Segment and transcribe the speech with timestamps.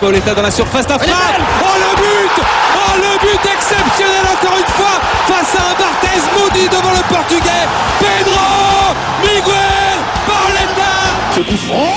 [0.00, 1.16] Pauletta dans la surface d'affaire.
[1.62, 2.44] Oh le but.
[2.76, 7.66] Oh le but exceptionnel encore une fois face à un Barthez maudit devant le portugais.
[7.98, 10.92] Pedro Miguel Pauletta
[11.34, 11.94] Ce coup franc.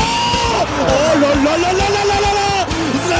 [0.81, 1.68] Oh là là là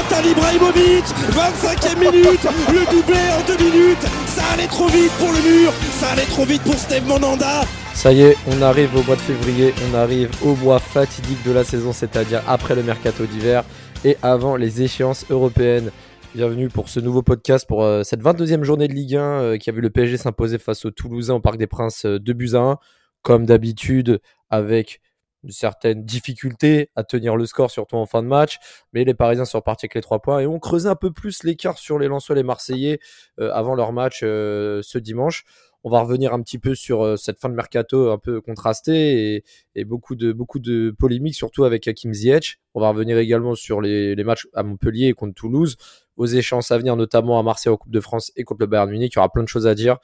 [0.09, 5.39] Zlatan Ibrahimovic 25e minute Le doublé en deux minutes Ça allait trop vite pour le
[5.41, 7.61] mur Ça allait trop vite pour Steve Monanda
[7.93, 11.51] Ça y est, on arrive au mois de février, on arrive au mois fatidique de
[11.51, 13.63] la saison, c'est-à-dire après le mercato d'hiver
[14.03, 15.91] et avant les échéances européennes.
[16.33, 19.69] Bienvenue pour ce nouveau podcast, pour euh, cette 22e journée de Ligue 1 euh, qui
[19.69, 22.55] a vu le PSG s'imposer face aux Toulousains au Parc des Princes euh, 2 buts
[22.55, 22.77] à 1.
[23.21, 25.01] Comme d'habitude, avec
[25.43, 28.59] une certaine difficulté à tenir le score, surtout en fin de match.
[28.93, 31.43] Mais les Parisiens sont repartis avec les 3 points et ont creusé un peu plus
[31.43, 32.99] l'écart sur les Lensois et les Marseillais
[33.39, 35.45] euh, avant leur match euh, ce dimanche.
[35.85, 39.35] On va revenir un petit peu sur euh, cette fin de mercato un peu contrastée
[39.35, 39.43] et,
[39.75, 42.59] et beaucoup de polémiques, surtout avec Hakim Ziyech.
[42.73, 45.77] On va revenir également sur les, matchs à Montpellier contre Toulouse,
[46.17, 48.89] aux échéances à venir, notamment à Marseille en Coupe de France et contre le Bayern
[48.89, 49.13] Munich.
[49.13, 49.99] Il y aura plein de choses à dire.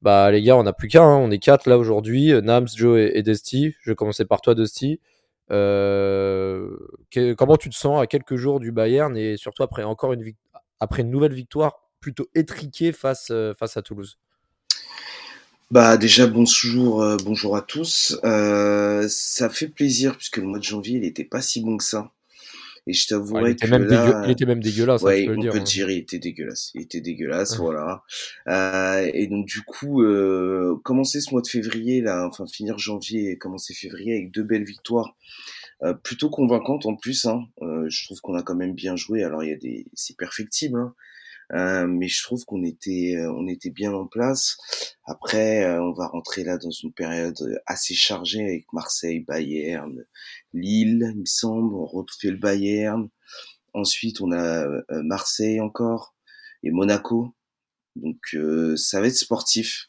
[0.00, 1.16] Bah les gars, on n'a plus qu'un, hein.
[1.16, 3.74] on est quatre là aujourd'hui, Nams, Joe et, et Dusty.
[3.80, 5.00] Je vais commencer par toi, Dusty.
[5.50, 6.76] Euh,
[7.10, 10.32] que- comment tu te sens à quelques jours du Bayern et surtout après encore une
[10.78, 14.18] après une nouvelle victoire plutôt étriquée face euh, face à Toulouse?
[15.70, 18.18] Bah déjà bonjour euh, bonjour à tous.
[18.24, 21.84] Euh, ça fait plaisir puisque le mois de janvier il était pas si bon que
[21.84, 22.12] ça.
[22.88, 25.06] Et je Ouais, il, t'avouerai était que même là, dégueu- il était même dégueulasse, hein,
[25.06, 25.52] ouais, le on dire.
[25.52, 25.64] peut le hein.
[25.64, 26.70] dire, il était dégueulasse.
[26.74, 28.02] Il était dégueulasse, voilà.
[28.48, 33.30] Euh, et donc du coup, euh, commencer ce mois de février là, enfin finir janvier
[33.32, 35.16] et commencer février avec deux belles victoires,
[35.82, 37.26] euh, plutôt convaincantes en plus.
[37.26, 37.42] Hein.
[37.60, 39.22] Je trouve qu'on a quand même bien joué.
[39.22, 40.94] Alors il y a des, c'est perfectible, hein.
[41.52, 44.56] Euh, mais je trouve qu'on était, euh, on était bien en place.
[45.04, 50.04] Après, euh, on va rentrer là dans une période assez chargée avec Marseille, Bayern,
[50.52, 51.74] Lille, il me semble.
[51.74, 53.08] On refait le Bayern.
[53.74, 56.14] Ensuite, on a Marseille encore
[56.62, 57.34] et Monaco.
[57.96, 58.36] Donc,
[58.76, 59.88] ça va être sportif.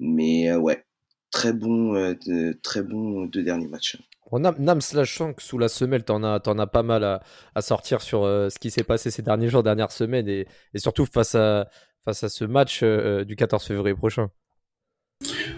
[0.00, 0.84] Mais ouais,
[1.30, 3.96] très bon, euh, de- très bon deux derniers matchs.
[4.30, 6.82] Bon, Nam, Nams, là, je sens que sous la semelle, t'en as, t'en as pas
[6.82, 7.22] mal à,
[7.54, 10.78] à sortir sur euh, ce qui s'est passé ces derniers jours, dernières semaines, et, et
[10.78, 11.68] surtout face à,
[12.04, 14.28] face à ce match euh, du 14 février prochain.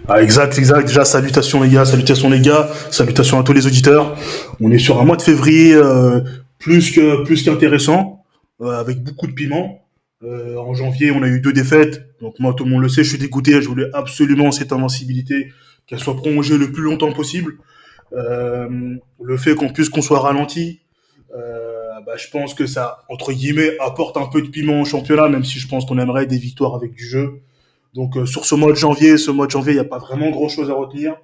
[0.07, 0.87] Ah, exact, exact.
[0.87, 4.17] Déjà, salutations les gars, salutations les gars, salutations à tous les auditeurs.
[4.61, 6.21] On est sur un mois de février euh,
[6.59, 8.25] plus que plus qu'intéressant,
[8.61, 9.81] euh, avec beaucoup de piment.
[10.25, 12.07] Euh, en janvier, on a eu deux défaites.
[12.21, 13.61] Donc moi, tout le monde le sait, je suis dégoûté.
[13.63, 15.53] Je voulais absolument cette invincibilité
[15.87, 17.59] qu'elle soit prolongée le plus longtemps possible.
[18.13, 20.81] Euh, le fait qu'on puisse qu'on soit ralenti,
[21.37, 25.29] euh, bah, je pense que ça entre guillemets apporte un peu de piment au championnat,
[25.29, 27.41] même si je pense qu'on aimerait des victoires avec du jeu.
[27.95, 29.99] Donc euh, sur ce mois de janvier, ce mois de janvier, il n'y a pas
[29.99, 31.17] vraiment grand-chose à retenir.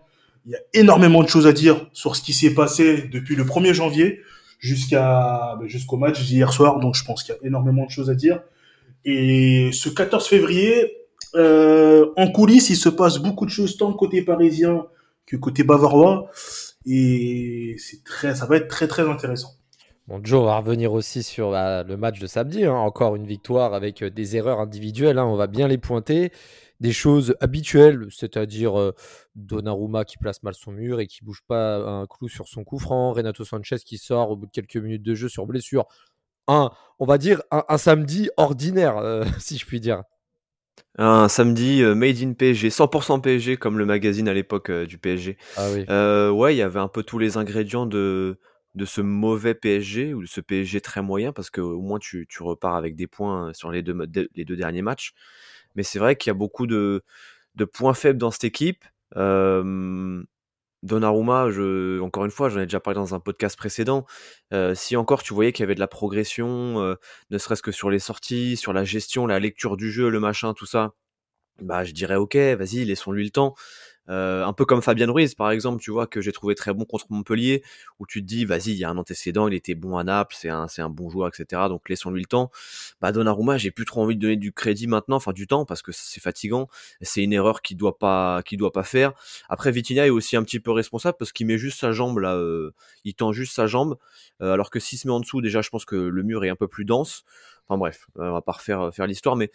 [0.47, 3.45] Il y a énormément de choses à dire sur ce qui s'est passé depuis le
[3.45, 4.21] 1er janvier
[4.59, 6.81] jusqu'à bah, jusqu'au match d'hier soir.
[6.81, 8.41] Donc je pense qu'il y a énormément de choses à dire.
[9.05, 10.97] Et ce 14 février,
[11.35, 14.87] euh, en coulisses, il se passe beaucoup de choses tant côté parisien
[15.27, 16.31] que côté bavarois.
[16.87, 19.51] Et c'est très, ça va être très très intéressant.
[20.07, 22.65] Bon, Joe, on va revenir aussi sur bah, le match de samedi.
[22.65, 22.75] hein.
[22.75, 25.19] Encore une victoire avec euh, des erreurs individuelles.
[25.19, 25.25] hein.
[25.25, 26.31] On va bien les pointer.
[26.81, 28.93] Des choses habituelles, c'est-à-dire euh,
[29.37, 32.79] Donnarumma qui place mal son mur et qui bouge pas un clou sur son coup
[32.79, 33.13] franc.
[33.13, 35.87] Renato Sanchez qui sort au bout de quelques minutes de jeu sur blessure.
[36.49, 40.03] Un, on va dire un, un samedi ordinaire, euh, si je puis dire.
[40.97, 44.99] Un samedi euh, made in PSG, 100% PSG comme le magazine à l'époque euh, du
[44.99, 45.37] PSG.
[45.57, 45.85] Ah oui.
[46.39, 48.39] Ouais, il y avait un peu tous les ingrédients de,
[48.75, 52.27] de ce mauvais PSG ou de ce PSG très moyen parce que au moins tu,
[52.29, 53.97] tu repars avec des points sur les deux,
[54.35, 55.15] les deux derniers matchs.
[55.75, 57.03] Mais c'est vrai qu'il y a beaucoup de,
[57.55, 58.85] de points faibles dans cette équipe.
[59.17, 60.23] Euh,
[60.85, 64.05] Donnarumma, je, encore une fois, j'en ai déjà parlé dans un podcast précédent.
[64.53, 66.95] Euh, si encore tu voyais qu'il y avait de la progression, euh,
[67.31, 70.53] ne serait-ce que sur les sorties, sur la gestion, la lecture du jeu, le machin,
[70.53, 70.93] tout ça,
[71.63, 73.55] bah je dirais ok, vas-y, laissons-lui le temps.
[74.11, 76.85] Euh, un peu comme Fabien Ruiz, par exemple, tu vois, que j'ai trouvé très bon
[76.85, 77.63] contre Montpellier,
[77.99, 80.37] où tu te dis, vas-y, il y a un antécédent, il était bon à Naples,
[80.39, 81.63] c'est un, c'est un bon joueur, etc.
[81.69, 82.51] Donc laissons-lui le temps.
[83.01, 85.83] Bah Donnarumma, j'ai plus trop envie de donner du crédit maintenant, enfin du temps, parce
[85.83, 86.69] que c'est fatigant.
[87.01, 89.13] C'est une erreur qu'il doit pas, doit pas faire.
[89.49, 92.35] Après, Vitinha est aussi un petit peu responsable parce qu'il met juste sa jambe là,
[92.37, 92.73] euh,
[93.05, 93.97] il tend juste sa jambe,
[94.43, 96.51] euh, alors que s'il se met en dessous, déjà, je pense que le mur est
[96.51, 97.25] un peu plus dense.
[97.67, 99.51] Enfin bref, euh, on va pas refaire faire l'histoire, mais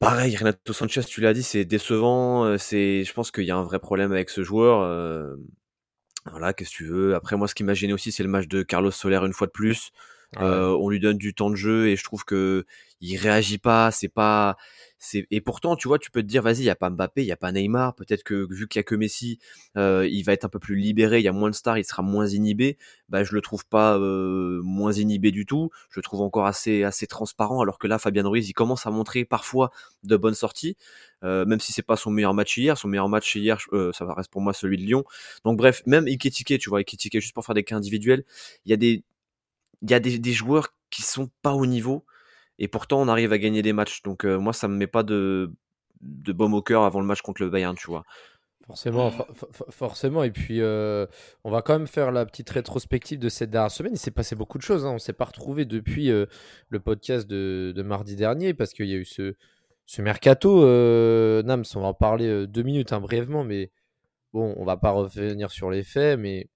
[0.00, 2.44] Pareil, Renato Sanchez, tu l'as dit, c'est décevant.
[2.46, 4.80] euh, C'est, je pense qu'il y a un vrai problème avec ce joueur.
[4.80, 5.36] euh,
[6.30, 7.14] voilà, qu'est-ce que tu veux.
[7.14, 9.46] Après, moi, ce qui m'a gêné aussi, c'est le match de Carlos Soler une fois
[9.48, 9.92] de plus.
[10.38, 12.64] Euh, on lui donne du temps de jeu et je trouve que
[13.00, 13.90] il réagit pas.
[13.90, 14.56] C'est pas
[15.00, 17.22] c'est et pourtant tu vois tu peux te dire vas-y il y a pas Mbappé
[17.22, 19.38] il y a pas Neymar peut-être que vu qu'il y a que Messi
[19.78, 21.84] euh, il va être un peu plus libéré il y a moins de stars il
[21.84, 22.76] sera moins inhibé.
[23.08, 25.70] Bah je le trouve pas euh, moins inhibé du tout.
[25.90, 28.90] Je le trouve encore assez assez transparent alors que là Fabien Ruiz il commence à
[28.90, 29.70] montrer parfois
[30.04, 30.76] de bonnes sorties
[31.24, 32.76] euh, même si c'est pas son meilleur match hier.
[32.76, 35.04] Son meilleur match hier euh, ça reste pour moi celui de Lyon.
[35.46, 38.24] Donc bref même Iketike tu vois Iketike juste pour faire des cas individuels
[38.66, 39.02] il y a des
[39.82, 42.04] il y a des, joueurs qui sont pas au niveau
[42.58, 44.02] et pourtant on arrive à gagner des matchs.
[44.02, 45.52] Donc euh, moi ça me met pas de
[46.00, 48.04] de baume au cœur avant le match contre le Bayern, tu vois.
[48.66, 49.10] Forcément,
[49.70, 50.22] forcément.
[50.22, 51.04] Et puis, euh,
[51.44, 53.92] on va quand même faire la petite rétrospective de cette dernière semaine.
[53.94, 54.86] Il s'est passé beaucoup de choses.
[54.86, 54.90] Hein.
[54.90, 56.24] On ne s'est pas retrouvé depuis euh,
[56.68, 59.34] le podcast de, de, mardi dernier parce qu'il y a eu ce,
[59.84, 60.60] ce mercato.
[61.42, 63.44] Nams, on va en parler deux minutes hein, brièvement.
[63.44, 63.72] Mais
[64.32, 66.18] bon, on va pas revenir sur les faits.
[66.18, 66.48] Mais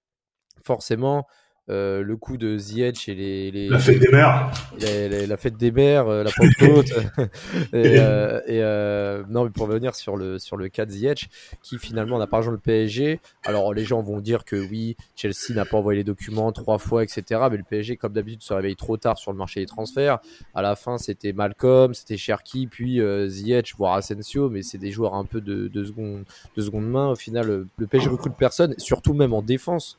[0.62, 1.26] forcément,
[1.70, 4.50] euh, le coup de Ziyech et les, les, la fête des mères.
[4.80, 6.90] la fête des mères euh, la Pentecôte
[7.72, 11.30] et, euh, et euh, non mais pour venir sur le sur le cas de Ziyech
[11.62, 15.54] qui finalement n'a pas rejoint le PSG alors les gens vont dire que oui Chelsea
[15.54, 18.76] n'a pas envoyé les documents trois fois etc mais le PSG comme d'habitude se réveille
[18.76, 20.18] trop tard sur le marché des transferts.
[20.54, 24.50] À la fin c'était Malcolm c'était Cherki puis Ziyech voire Asensio.
[24.50, 26.24] Mais c'est des joueurs un peu de, de seconde
[26.56, 27.08] de seconde main.
[27.08, 29.98] Au final le PSG recrute personne surtout même en défense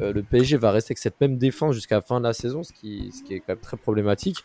[0.00, 2.62] euh, le PSG va rester avec cette même défense jusqu'à la fin de la saison,
[2.62, 4.44] ce qui, est quand même très problématique.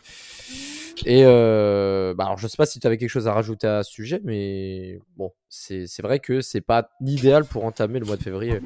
[1.06, 3.82] Et euh, bah alors je sais pas si tu avais quelque chose à rajouter à
[3.82, 8.22] ce sujet, mais bon, c'est vrai que c'est pas l'idéal pour entamer le mois de
[8.22, 8.60] février.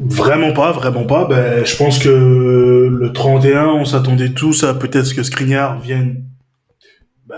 [0.00, 1.26] Vraiment pas, vraiment pas.
[1.26, 6.24] Ben, je pense que le 31, on s'attendait tous à peut-être que Skriniar vienne,
[7.26, 7.36] ben,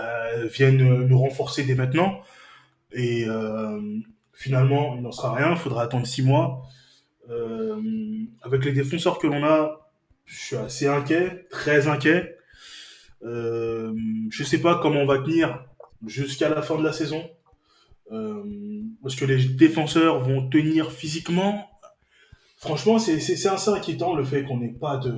[0.51, 2.21] vienne nous renforcer dès maintenant.
[2.93, 3.81] Et euh,
[4.31, 5.51] finalement, il n'en sera rien.
[5.51, 6.63] Il faudra attendre six mois.
[7.29, 7.81] Euh,
[8.41, 9.89] avec les défenseurs que l'on a,
[10.25, 12.37] je suis assez inquiet, très inquiet.
[13.23, 13.93] Euh,
[14.29, 15.65] je sais pas comment on va tenir
[16.05, 17.23] jusqu'à la fin de la saison.
[18.11, 18.43] Euh,
[19.01, 21.69] parce que les défenseurs vont tenir physiquement?
[22.57, 23.17] Franchement, c'est
[23.47, 25.13] assez inquiétant le fait qu'on n'ait pas de,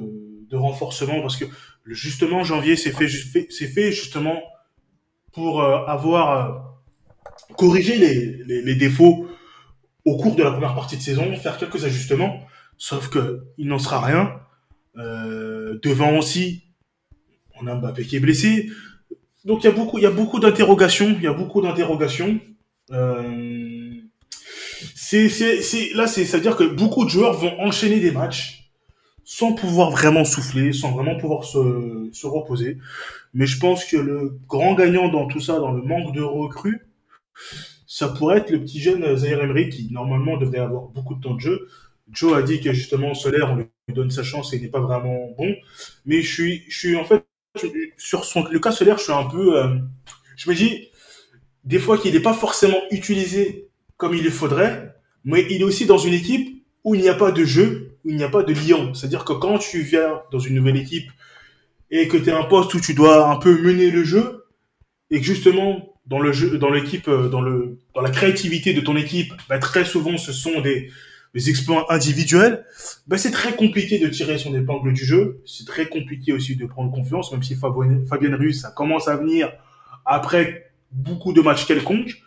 [0.50, 1.46] de, renforcement parce que
[1.86, 4.42] justement janvier c'est fait, fait justement
[5.32, 6.80] pour euh, avoir
[7.58, 9.28] corrigé les, les, défauts
[10.06, 12.40] au cours de la première partie de saison, faire quelques ajustements.
[12.78, 14.40] Sauf que il n'en sera rien.
[14.98, 16.64] Euh, devant aussi,
[17.60, 18.70] on a Mbappé qui est blessé.
[19.44, 21.16] Donc il y a beaucoup, il y a beaucoup d'interrogations.
[21.18, 22.40] Il y a beaucoup d'interrogations.
[22.92, 23.92] Euh,
[25.94, 28.72] là, c'est, ça veut dire que beaucoup de joueurs vont enchaîner des matchs
[29.24, 32.78] sans pouvoir vraiment souffler, sans vraiment pouvoir se reposer.
[33.34, 36.88] Mais je pense que le grand gagnant dans tout ça, dans le manque de recrues,
[37.96, 41.34] ça pourrait être le petit jeune Zaire Emery qui normalement devrait avoir beaucoup de temps
[41.34, 41.70] de jeu.
[42.12, 44.82] Joe a dit que justement Solaire, on lui donne sa chance et il n'est pas
[44.82, 45.56] vraiment bon.
[46.06, 47.24] Mais je suis, je suis en fait
[47.96, 49.78] sur son, le cas Solaire, je suis un peu, euh,
[50.36, 50.90] je me dis
[51.64, 54.94] des fois qu'il n'est pas forcément utilisé comme il le faudrait,
[55.24, 58.10] mais il est aussi dans une équipe où il n'y a pas de jeu, où
[58.10, 58.94] il n'y a pas de lion.
[58.94, 61.10] C'est-à-dire que quand tu viens dans une nouvelle équipe
[61.92, 64.44] et que tu es un poste où tu dois un peu mener le jeu
[65.12, 68.82] et que justement dans le jeu, dans l'équipe, euh, dans le, dans la créativité de
[68.82, 70.92] ton équipe, bah, très souvent ce sont des,
[71.34, 72.66] des exploits individuels.
[73.08, 75.42] Bah, c'est très compliqué de tirer son épingle du jeu.
[75.46, 79.18] C'est très compliqué aussi de prendre confiance, même si Fabien, Fabien Ruiz, ça commence à
[79.18, 79.52] venir
[80.06, 82.22] après beaucoup de matchs quelconques.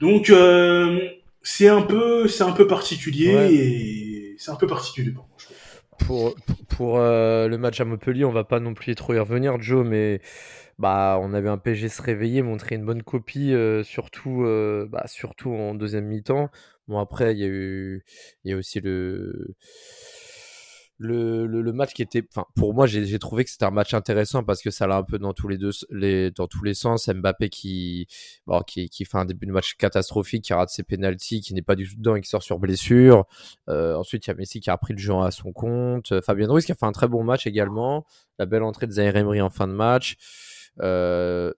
[0.00, 0.98] Donc euh,
[1.42, 3.54] c'est un peu, c'est un peu particulier ouais.
[3.54, 5.27] et c'est un peu particulier moi.
[6.06, 9.86] Pour, euh, le match à Montpellier, on va pas non plus trop y revenir, Joe,
[9.86, 10.20] mais
[10.78, 15.04] bah, on avait un PSG se réveiller, montrer une bonne copie, euh, surtout, euh, bah,
[15.06, 16.50] surtout en deuxième mi-temps.
[16.86, 18.04] Bon, après, il y a eu,
[18.54, 19.54] aussi le,
[20.98, 24.62] le, match qui était, enfin, pour moi, j'ai trouvé que c'était un match intéressant parce
[24.62, 27.08] que ça l'a un peu dans tous les deux, les, dans tous les sens.
[27.08, 28.08] Mbappé qui,
[28.66, 31.88] qui, fait un début de match catastrophique, qui rate ses pénalties, qui n'est pas du
[31.88, 33.26] tout dedans et qui sort sur blessure.
[33.68, 36.20] Euh, ensuite, il y a Messi qui a pris le jeu à son compte.
[36.20, 38.04] Fabien Ruiz qui a fait un très bon match également.
[38.38, 40.16] La belle entrée de Zaire Emery en fin de match.
[40.82, 41.52] Euh,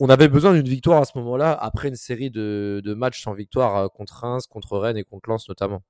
[0.00, 3.34] on avait besoin d'une victoire à ce moment-là, après une série de, de, matchs sans
[3.34, 5.82] victoire euh, contre Reims, contre Rennes et contre Lens notamment.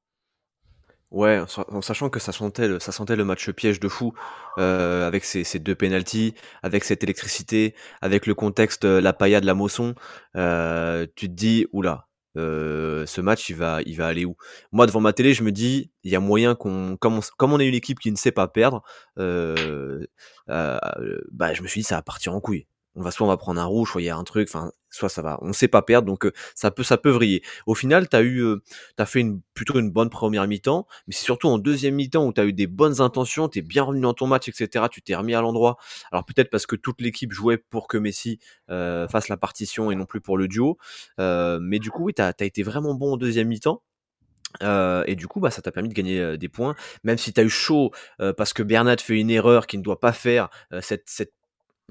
[1.13, 1.39] Ouais,
[1.69, 4.15] en sachant que ça sentait le, ça sentait le match piège de fou,
[4.59, 9.53] euh, avec ces, ces deux pénalties, avec cette électricité, avec le contexte, la paillade, la
[9.53, 9.95] moisson,
[10.37, 14.37] euh, tu te dis, oula, euh, ce match, il va, il va aller où?
[14.73, 17.53] Moi, devant ma télé, je me dis, il y a moyen qu'on, comme on, comme
[17.53, 18.83] on est une équipe qui ne sait pas perdre,
[19.19, 20.07] euh,
[20.49, 20.79] euh,
[21.31, 22.67] bah, je me suis dit, ça va partir en couille.
[22.95, 24.73] On va soit on va prendre un rouge, soit il y a un truc, enfin
[24.91, 27.43] soit ça va, on sait pas perdre, donc euh, ça peut ça peut vriller.
[27.67, 28.63] Au final, t'as eu, euh,
[28.97, 32.45] t'as fait plutôt une bonne première mi-temps, mais c'est surtout en deuxième mi-temps où t'as
[32.45, 34.87] eu des bonnes intentions, t'es bien revenu dans ton match, etc.
[34.91, 35.79] Tu t'es remis à l'endroit.
[36.13, 38.39] Alors peut-être parce que toute l'équipe jouait pour que Messi
[38.71, 40.79] euh, fasse la partition et non plus pour le duo,
[41.19, 43.83] mais du coup oui, t'as as été vraiment bon en deuxième mi-temps.
[44.63, 47.41] Euh, et du coup, bah, ça t'a permis de gagner des points, même si tu
[47.41, 47.91] as eu chaud
[48.37, 51.33] parce que Bernat fait une erreur qu'il ne doit pas faire, cette, cette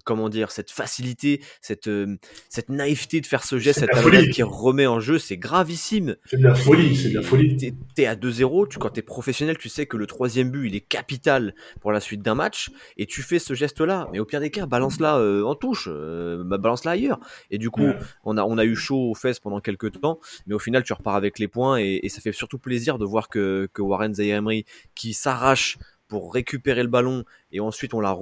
[0.03, 1.89] comment dire, cette facilité, cette,
[2.49, 6.15] cette naïveté de faire ce geste, cette folie qui remet en jeu, c'est gravissime.
[6.25, 7.57] C'est de la folie, c'est de la folie.
[7.57, 10.75] T'es, es à 2-0, tu, quand t'es professionnel, tu sais que le troisième but, il
[10.75, 14.09] est capital pour la suite d'un match, et tu fais ce geste-là.
[14.11, 17.19] Mais au pire des cas, balance-la en touche, bah, balance-la ailleurs.
[17.51, 17.91] Et du coup,
[18.23, 20.93] on, a, on a eu chaud aux fesses pendant quelques temps, mais au final, tu
[20.93, 24.41] repars avec les points, et, ça fait surtout plaisir de voir que, que Warren Zaire
[24.95, 25.77] qui s'arrache
[26.11, 28.19] pour récupérer le ballon et ensuite on, la,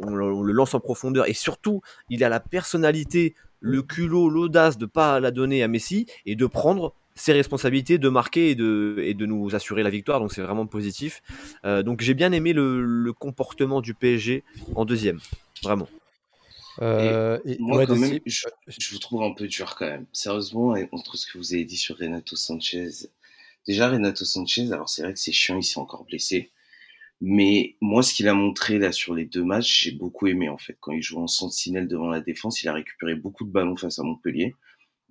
[0.00, 4.86] on, le lance en profondeur et surtout il a la personnalité, le culot, l'audace de
[4.86, 9.14] pas la donner à Messi et de prendre ses responsabilités de marquer et de, et
[9.14, 11.22] de nous assurer la victoire donc c'est vraiment positif
[11.64, 14.42] euh, donc j'ai bien aimé le, comportement du PSG
[14.74, 15.20] en deuxième
[15.62, 15.88] vraiment
[16.82, 20.06] euh, moi, quand même, je, je, vous trouve un peu dur quand même.
[20.12, 22.88] Sérieusement, entre ce que vous avez dit sur Renato Sanchez.
[23.66, 26.52] Déjà, Renato Sanchez, alors c'est vrai que c'est chiant, il s'est encore blessé.
[27.20, 30.58] Mais moi, ce qu'il a montré là sur les deux matchs, j'ai beaucoup aimé en
[30.58, 30.76] fait.
[30.80, 33.98] Quand il joue en sentinelle devant la défense, il a récupéré beaucoup de ballons face
[33.98, 34.54] à Montpellier.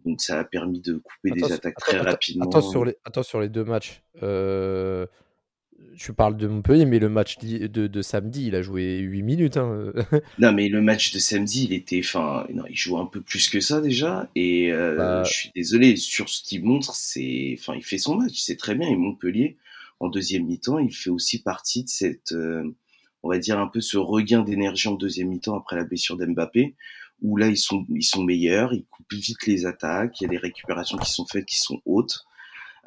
[0.06, 2.46] Donc ça a permis de couper des attaques très rapidement.
[2.46, 4.02] Attends sur, les, attends sur les deux matchs.
[4.24, 5.06] Euh,
[5.98, 9.58] tu parles de Montpellier, mais le match de, de, samedi, il a joué 8 minutes.
[9.58, 9.92] Hein.
[10.40, 12.00] non, mais le match de samedi, il était.
[12.00, 14.30] Enfin, non, il joue un peu plus que ça déjà.
[14.36, 17.56] Et euh, bah je suis désolé, sur ce qu'il montre, c'est.
[17.60, 18.88] Enfin, il fait son match, c'est très bien.
[18.88, 19.58] Et Montpellier,
[20.00, 22.64] en deuxième mi-temps, il fait aussi partie de cette, euh,
[23.24, 26.76] on va dire un peu ce regain d'énergie en deuxième mi-temps après la blessure d'Mbappé,
[27.22, 30.30] où là ils sont ils sont meilleurs, ils coupent vite les attaques, il y a
[30.30, 32.26] des récupérations qui sont faites qui sont hautes.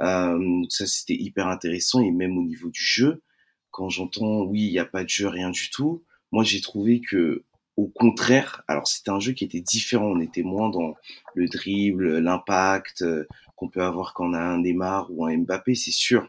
[0.00, 3.22] Euh, ça c'était hyper intéressant et même au niveau du jeu,
[3.70, 7.00] quand j'entends oui il n'y a pas de jeu rien du tout, moi j'ai trouvé
[7.00, 7.44] que
[7.76, 10.94] au contraire, alors c'était un jeu qui était différent, on était moins dans
[11.34, 13.26] le dribble, l'impact euh,
[13.56, 16.28] qu'on peut avoir quand on a un Neymar ou un Mbappé, c'est sûr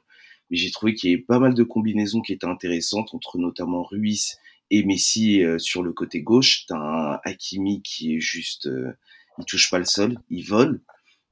[0.52, 3.84] mais j'ai trouvé qu'il y avait pas mal de combinaisons qui étaient intéressantes entre notamment
[3.84, 4.38] Ruiz
[4.70, 6.66] et Messi euh, sur le côté gauche.
[6.68, 8.92] T'as un Hakimi qui est juste, euh,
[9.40, 10.82] il touche pas le sol, il vole.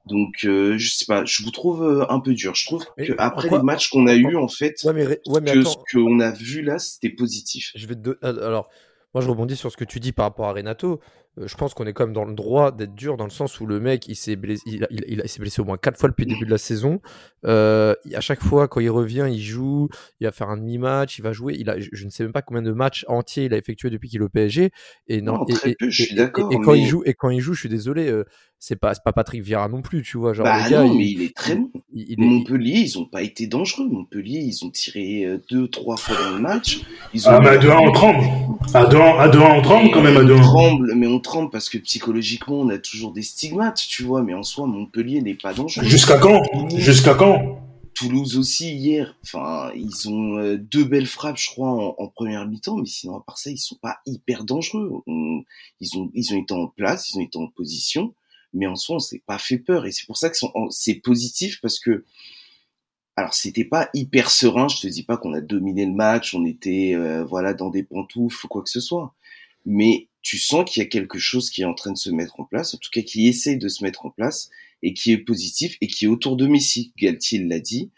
[0.06, 2.54] Donc euh, je sais pas, je vous trouve un peu dur.
[2.54, 5.52] Je trouve que après les matchs qu'on a eu en fait, ouais, mais, ouais, mais
[5.52, 7.70] que ce qu'on a vu là, c'était positif.
[7.74, 8.16] Je vais te...
[8.24, 8.70] alors
[9.12, 11.00] moi je rebondis sur ce que tu dis par rapport à Renato.
[11.40, 13.60] Euh, je pense qu'on est quand même dans le droit d'être dur dans le sens
[13.60, 16.24] où le mec il s'est blessé, il, il, s'est blessé au moins quatre fois depuis
[16.24, 17.00] le début de la saison.
[17.46, 19.88] Euh, à chaque fois quand il revient, il joue,
[20.20, 21.56] il va faire un demi-match, il va jouer.
[21.58, 24.08] Il a, je, ne sais même pas combien de matchs entiers il a effectué depuis
[24.08, 24.70] qu'il est au PSG.
[25.08, 26.52] Et non, très peu, je suis d'accord.
[26.52, 28.24] Et, quand il joue, et quand il joue, je suis désolé, euh,
[28.58, 30.34] c'est pas, pas Patrick Vieira non plus, tu vois.
[30.34, 31.70] Genre, bah gars, non, mais il est très bon.
[32.18, 33.88] Montpellier, ils ont pas été dangereux.
[33.88, 36.80] Montpellier, ils ont tiré deux, trois fois dans le match.
[37.14, 38.24] Ils ont ah, mais à 2-1, on tremble.
[38.74, 40.38] À 2-1, on tremble quand même à 2-1.
[40.38, 44.22] On tremble, mais on tremble parce que psychologiquement, on a toujours des stigmates, tu vois,
[44.22, 45.86] mais en soi, Montpellier n'est pas dangereux.
[45.86, 46.42] Jusqu'à quand
[46.76, 47.60] Jusqu'à quand
[47.94, 51.68] Toulouse aussi hier, enfin ils ont euh, deux belles frappes je crois
[52.00, 55.02] en, première mi-temps, mais sinon à part ça ils sont pas hyper dangereux.
[55.06, 58.14] ils ont ils ont été en place, ils ont été en position,
[58.54, 60.36] mais en soi on s'est pas fait peur et c'est pour ça que
[60.70, 62.04] c'est positif parce que
[63.16, 66.46] alors c'était pas hyper serein, je te dis pas qu'on a dominé le match, on
[66.46, 69.14] était euh, voilà dans des pantoufles ou quoi que ce soit,
[69.66, 72.40] mais tu sens qu'il y a quelque chose qui est en train de se mettre
[72.40, 74.50] en place, en tout cas qui essaie de se mettre en place
[74.82, 76.92] et qui est positif et qui est autour de Messi.
[76.98, 77.90] Galtier l'a dit.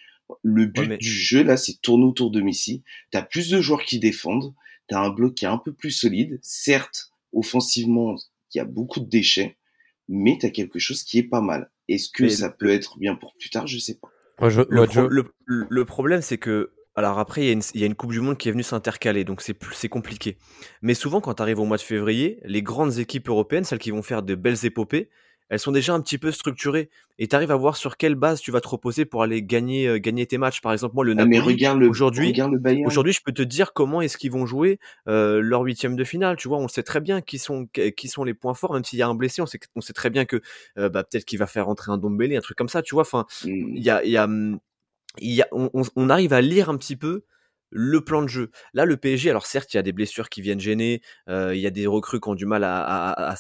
[0.43, 2.83] Le but du jeu là, c'est tourner autour de Messi.
[3.11, 4.55] T'as plus de joueurs qui défendent.
[4.89, 6.39] T'as un bloc qui est un peu plus solide.
[6.43, 8.17] Certes, offensivement,
[8.55, 9.57] il y a beaucoup de déchets,
[10.09, 11.71] mais t'as quelque chose qui est pas mal.
[11.89, 13.67] Est-ce que ça peut être bien pour plus tard?
[13.67, 14.11] Je sais pas.
[14.41, 18.53] le, problème, c'est que alors après, il y, a une, Coupe du Monde qui est
[18.53, 20.37] venue s'intercaler, donc c'est compliqué.
[20.83, 23.91] Mais souvent, quand tu arrives au mois de février, les grandes équipes européennes, celles qui
[23.91, 25.09] vont faire de belles épopées,
[25.53, 26.89] elles sont déjà un petit peu structurées.
[27.19, 29.87] Et tu arrives à voir sur quelle base tu vas te reposer pour aller gagner,
[29.87, 30.63] euh, gagner tes matchs.
[30.63, 32.33] Par exemple, moi, le ah, Napoli, aujourd'hui,
[32.87, 36.37] aujourd'hui, je peux te dire comment est-ce qu'ils vont jouer euh, leur huitième de finale.
[36.37, 38.99] Tu vois, on sait très bien qui sont, qui sont les points forts, même s'il
[38.99, 40.41] y a un blessé, on sait, on sait très bien que
[40.79, 42.81] euh, bah, peut-être qu'il va faire rentrer un Dombélé, un truc comme ça.
[42.81, 43.49] Tu vois, enfin, mmh.
[43.77, 44.59] il y a, y a hum,
[45.53, 47.25] on, arrive à lire un petit peu
[47.75, 48.51] le plan de jeu.
[48.75, 51.01] Là, le PSG, alors certes, il y a des blessures qui viennent gêner,
[51.31, 53.39] euh, il y a des recrues qui ont du mal à,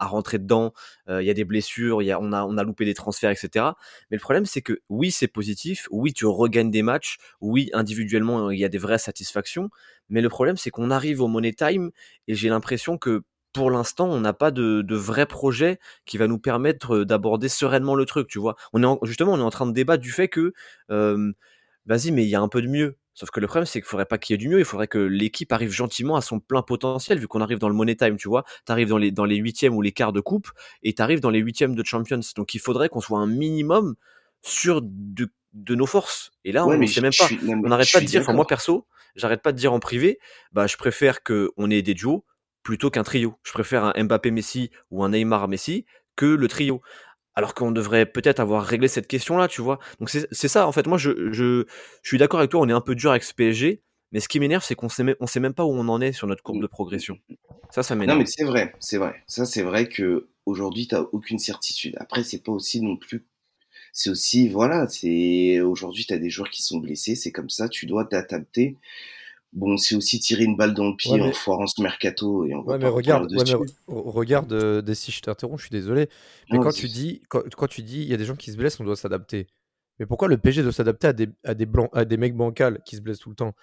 [0.00, 0.72] rentrer dedans,
[1.08, 2.94] euh, il y a des blessures, il y a, on, a, on a loupé des
[2.94, 3.64] transferts, etc.
[4.10, 8.50] Mais le problème, c'est que oui, c'est positif, oui, tu regagnes des matchs, oui, individuellement,
[8.50, 9.68] il y a des vraies satisfactions,
[10.08, 11.90] mais le problème, c'est qu'on arrive au Money Time
[12.28, 13.24] et j'ai l'impression que
[13.56, 17.94] pour l'instant, on n'a pas de, de, vrai projet qui va nous permettre d'aborder sereinement
[17.94, 18.54] le truc, tu vois?
[18.74, 20.52] On est justement, on est en train de débattre du fait que,
[20.90, 21.32] euh,
[21.86, 22.98] vas-y, mais il y a un peu de mieux.
[23.14, 24.88] Sauf que le problème, c'est qu'il faudrait pas qu'il y ait du mieux, il faudrait
[24.88, 28.18] que l'équipe arrive gentiment à son plein potentiel, vu qu'on arrive dans le money time,
[28.18, 28.44] tu vois?
[28.66, 30.50] T'arrives dans les, dans les huitièmes ou les quarts de coupe,
[30.82, 32.20] et t'arrives dans les huitièmes de Champions.
[32.36, 33.94] Donc il faudrait qu'on soit un minimum
[34.42, 36.30] sûr de, de nos forces.
[36.44, 37.28] Et là, on ne sait même pas.
[37.48, 40.18] on n'arrête pas de dire, enfin moi perso, j'arrête pas de dire en privé,
[40.52, 42.26] bah je préfère qu'on ait des duos
[42.66, 43.36] plutôt qu'un trio.
[43.44, 46.82] Je préfère un Mbappé Messi ou un Neymar Messi que le trio
[47.36, 49.78] alors qu'on devrait peut-être avoir réglé cette question-là, tu vois.
[50.00, 51.64] Donc c'est ça, en fait, moi je, je,
[52.02, 54.26] je suis d'accord avec toi, on est un peu dur avec ce PSG, mais ce
[54.26, 56.42] qui m'énerve, c'est qu'on sait, on sait même pas où on en est sur notre
[56.42, 57.18] courbe de progression.
[57.70, 58.18] Ça, ça m'énerve.
[58.18, 59.22] Non, mais c'est vrai, c'est vrai.
[59.28, 61.94] Ça, c'est vrai que aujourd'hui, t'as aucune certitude.
[62.00, 63.26] Après, c'est pas aussi non plus.
[63.92, 67.68] C'est aussi, voilà, c'est aujourd'hui, tu as des joueurs qui sont blessés, c'est comme ça,
[67.68, 68.76] tu dois t'adapter.
[69.56, 72.62] Bon, c'est aussi tirer une balle dans le pied en foirant ce mercato et on
[72.64, 73.54] ouais, mais regarde, ouais, mais
[73.88, 76.10] regarde euh, si je t'interromps, je suis désolé.
[76.52, 78.78] Mais quand, tu dis, quand, tu dis il y a des gens qui se blessent,
[78.80, 79.46] on doit s'adapter.
[79.98, 82.82] Mais pourquoi le PG doit s'adapter à des, à, des blancs, à des mecs bancals
[82.84, 83.54] qui se blessent tout le temps?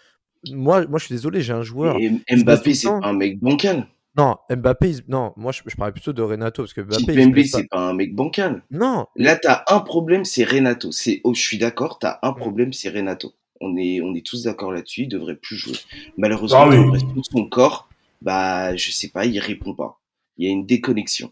[0.49, 1.95] Moi, moi, je suis désolé, j'ai un joueur.
[2.31, 3.85] Mbappé, c'est pas un mec bancal.
[4.17, 7.89] Non, Mbappé, non, moi je, je, parlais plutôt de Renato parce que Mbappé, c'est pas
[7.89, 8.63] un mec bancal.
[8.71, 9.05] Non.
[9.15, 10.91] Là, t'as un problème, c'est Renato.
[10.91, 13.33] C'est, oh, je suis d'accord, t'as un problème, c'est Renato.
[13.61, 15.03] On est, on est tous d'accord là-dessus.
[15.03, 15.77] Il devrait plus jouer.
[16.17, 16.97] Malheureusement, ah
[17.31, 17.89] son corps,
[18.21, 19.99] bah, je sais pas, il répond pas.
[20.37, 21.31] Il y a une déconnexion.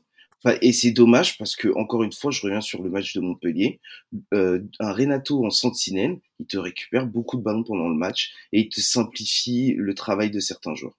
[0.61, 3.79] et c'est dommage parce que encore une fois, je reviens sur le match de Montpellier.
[4.33, 8.61] Euh, un Renato en sentinelle, il te récupère beaucoup de ballons pendant le match et
[8.61, 10.97] il te simplifie le travail de certains joueurs.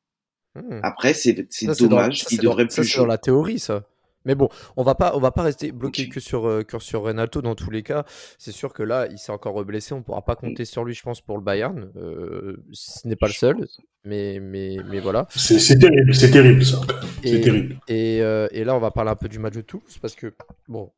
[0.55, 0.81] Hmm.
[0.83, 1.35] Après, c'est
[1.79, 2.25] dommage.
[2.31, 2.85] il devrait plus.
[2.85, 3.85] C'est dans la théorie, ça.
[4.25, 7.03] Mais bon, on va pas, on va pas rester bloqué que sur, euh, que sur
[7.03, 8.05] Renato dans tous les cas.
[8.39, 9.95] C'est sûr que là, il s'est encore blessé.
[9.95, 11.91] On pourra pas compter sur lui, je pense, pour le Bayern.
[11.97, 13.57] Euh, ce n'est pas le seul,
[14.05, 15.27] mais, mais, mais voilà.
[15.35, 16.81] C'est terrible, c'est terrible ça.
[17.23, 17.79] C'est terrible.
[17.89, 20.35] Et, euh, et, là, on va parler un peu du match de Toulouse parce que
[20.69, 20.93] bon,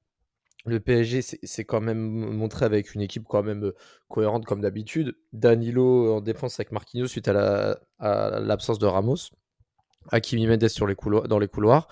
[0.67, 3.73] le PSG c'est quand même montré avec une équipe quand même
[4.09, 5.15] cohérente comme d'habitude.
[5.33, 9.31] Danilo en défense avec Marquinhos suite à l'absence de Ramos.
[10.11, 11.89] Hakimi Mendes sur les couloirs, dans les couloirs.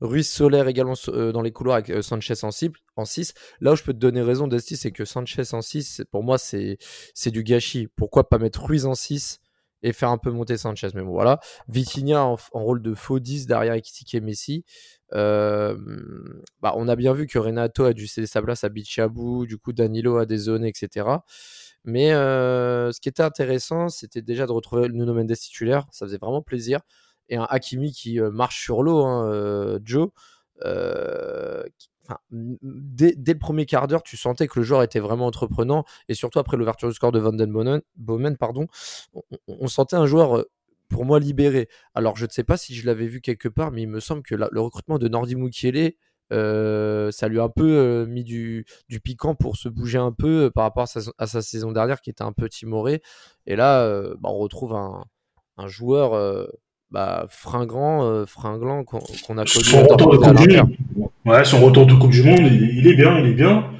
[0.00, 2.50] Ruiz Solaire également euh, dans les couloirs avec euh, Sanchez en,
[2.96, 3.34] en 6.
[3.60, 6.38] Là où je peux te donner raison, Desti, c'est que Sanchez en 6, pour moi,
[6.38, 6.78] c'est
[7.26, 7.88] du gâchis.
[7.96, 9.40] Pourquoi pas mettre Ruiz en 6
[9.82, 10.88] et faire un peu monter Sanchez?
[10.94, 11.40] Mais bon, voilà.
[11.68, 14.64] Vitinha en, rôle de faux 10 derrière et Messi.
[15.14, 15.76] Euh,
[16.60, 19.56] bah, on a bien vu que Renato a dû céder sa place à Bichabou, du
[19.56, 21.06] coup Danilo a des zones, etc.
[21.84, 25.86] Mais ce qui était intéressant, c'était déjà de retrouver Nuno Mendes titulaire.
[25.92, 26.80] Ça faisait vraiment plaisir
[27.28, 30.10] et un Hakimi qui euh, marche sur l'eau, hein, euh, Joe.
[30.64, 31.62] Euh,
[32.30, 36.38] dès, le premier quart d'heure, tu sentais que le joueur était vraiment entreprenant et surtout
[36.38, 38.66] après l'ouverture du score de Van Den Bomen, pardon,
[39.48, 40.44] on, sentait un joueur
[40.88, 41.68] pour moi libéré.
[41.94, 44.22] Alors je ne sais pas si je l'avais vu quelque part, mais il me semble
[44.22, 45.94] que le recrutement de Nordi Mukiele,
[46.30, 48.64] ça lui a un peu mis du,
[49.02, 50.86] piquant pour se bouger un peu par rapport
[51.18, 53.02] à sa, saison dernière qui était un peu timoré.
[53.46, 56.14] Et là, bah, on retrouve un joueur
[56.90, 60.76] bah, fringant, euh, fringant qu'on a connu son retour de coupe du monde.
[61.24, 63.70] Ouais, son retour de Coupe du Monde, il, est bien, il est bien.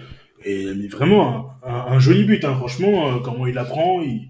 [0.44, 4.28] Et mais vraiment un, joli but, hein, franchement, euh, comment il apprend, il...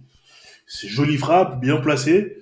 [0.66, 2.36] c'est jolie frappe, bien placée.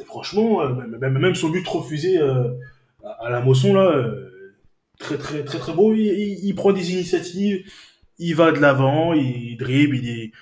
[0.00, 3.92] Et franchement, euh, même, même, son but refusé à la Mosson là,
[5.00, 5.92] très très très très beau.
[5.94, 7.64] Il, il, prend des initiatives,
[8.18, 10.32] il va de l'avant, il dribble, il est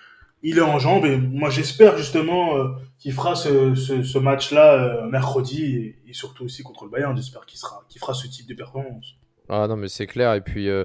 [0.43, 5.09] il est en jambes et moi j'espère justement euh, qu'il fera ce, ce, match-là euh,
[5.09, 7.17] mercredi et, surtout aussi contre le Bayern.
[7.17, 9.17] J'espère qu'il sera, qu'il fera ce type de performance.
[9.49, 10.85] Ah non mais c'est clair et puis euh,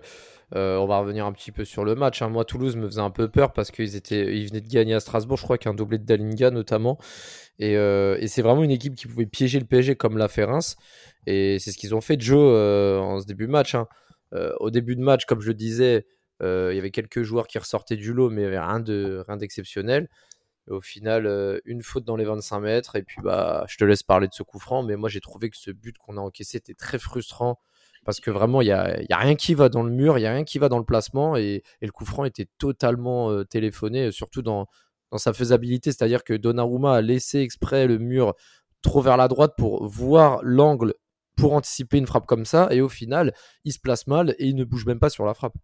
[0.51, 2.21] on va revenir un petit peu sur le match.
[2.21, 2.29] Hein.
[2.29, 4.99] Moi Toulouse me faisait un peu peur parce qu'ils étaient, ils venaient de gagner à
[4.99, 6.97] Strasbourg, je crois qu'un doublé de Dalinga notamment.
[7.59, 7.75] Et,
[8.27, 10.75] c'est vraiment une équipe qui pouvait piéger le PSG comme l'a fait Reims.
[11.27, 13.75] Et c'est ce qu'ils ont fait Joe en ce début de match.
[13.75, 13.87] Hein.
[14.59, 16.05] au début de match, comme je le disais,
[16.41, 19.37] il y avait quelques joueurs qui ressortaient du lot, mais il avait rien, de, rien
[19.37, 20.09] d'exceptionnel.
[20.69, 22.95] Au final, euh, une faute dans les 25 mètres.
[22.95, 24.83] Et puis, bah, je te laisse parler de ce coup franc.
[24.83, 27.59] Mais moi, j'ai trouvé que ce but qu'on a encaissé était très frustrant.
[28.05, 30.27] Parce que vraiment, il n'y a, a, rien qui va dans le mur, il n'y
[30.27, 31.35] a rien qui va dans le placement.
[31.35, 34.67] Et, le coup franc était totalement euh, téléphoné, surtout dans,
[35.11, 35.91] dans sa faisabilité.
[35.91, 38.33] C'est-à-dire que Donnarumma a laissé exprès le mur
[38.81, 40.93] trop vers la droite pour voir l'angle
[41.35, 42.67] pour anticiper une frappe comme ça.
[42.71, 43.33] Et au final,
[43.65, 45.55] il se place mal et il ne bouge même pas sur la frappe.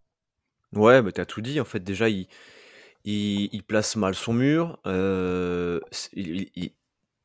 [0.76, 1.60] Ouais, mais t'as tout dit.
[1.60, 2.28] En fait, déjà, il,
[3.06, 4.80] il, place mal son mur.
[4.86, 5.80] Euh,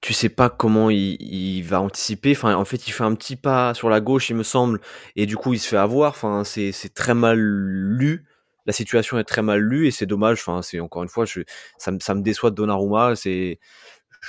[0.00, 2.32] tu sais pas comment il, va anticiper.
[2.32, 4.80] Enfin, en fait, il fait un petit pas sur la gauche, il me semble,
[5.16, 6.10] et du coup, il se fait avoir.
[6.10, 8.26] Enfin, c'est très mal lu.
[8.66, 10.38] La situation est très mal lue et c'est dommage.
[10.40, 11.40] Enfin, c'est encore une fois, je,
[11.78, 13.14] ça, me- ça me déçoit de Donnarumma.
[13.16, 13.58] C'est,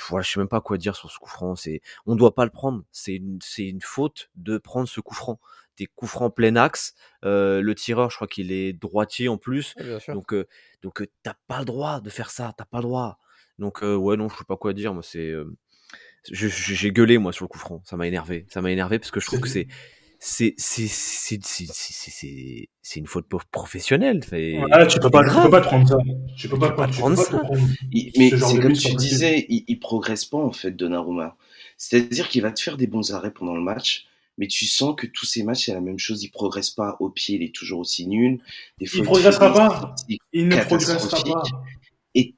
[0.08, 1.56] voilà, je sais même pas quoi dire sur ce coup franc.
[1.56, 2.82] C'est, on doit pas le prendre.
[2.92, 5.38] C'est une, c'est une faute de prendre ce coup franc.
[5.78, 6.94] Des coups francs plein axe.
[7.24, 9.74] Euh, le tireur, je crois qu'il est droitier en plus.
[10.08, 10.46] donc, euh,
[10.82, 12.54] donc euh, t'as pas le droit de faire ça.
[12.56, 13.18] T'as pas le droit.
[13.58, 14.92] Donc, ouais, non, je sais pas quoi dire.
[14.92, 15.32] Moi, c'est,
[16.30, 17.82] j'ai gueulé moi sur le coup franc.
[17.84, 18.46] Ça m'a énervé.
[18.48, 19.68] Ça m'a énervé parce que je trouve que c'est
[20.18, 24.20] c'est c'est c'est c'est c'est une faute professionnelle.
[24.70, 25.98] Ah, tu peux pas, tu peux pas prendre ça.
[26.36, 27.42] Tu peux pas, pas prendre ça.
[27.92, 31.36] mais c'est comme tu disais, il, il, progresse pas en fait, Donnarumma.
[31.76, 34.06] C'est-à-dire qu'il va te faire des bons arrêts pendant le match,
[34.38, 36.22] mais tu sens que tous ces matchs c'est la même chose.
[36.22, 38.40] Il progresse pas au pied, il est toujours aussi nul.
[38.78, 39.94] Des il progressera pas.
[40.32, 41.42] Il ne progressera pas.
[42.14, 42.34] Et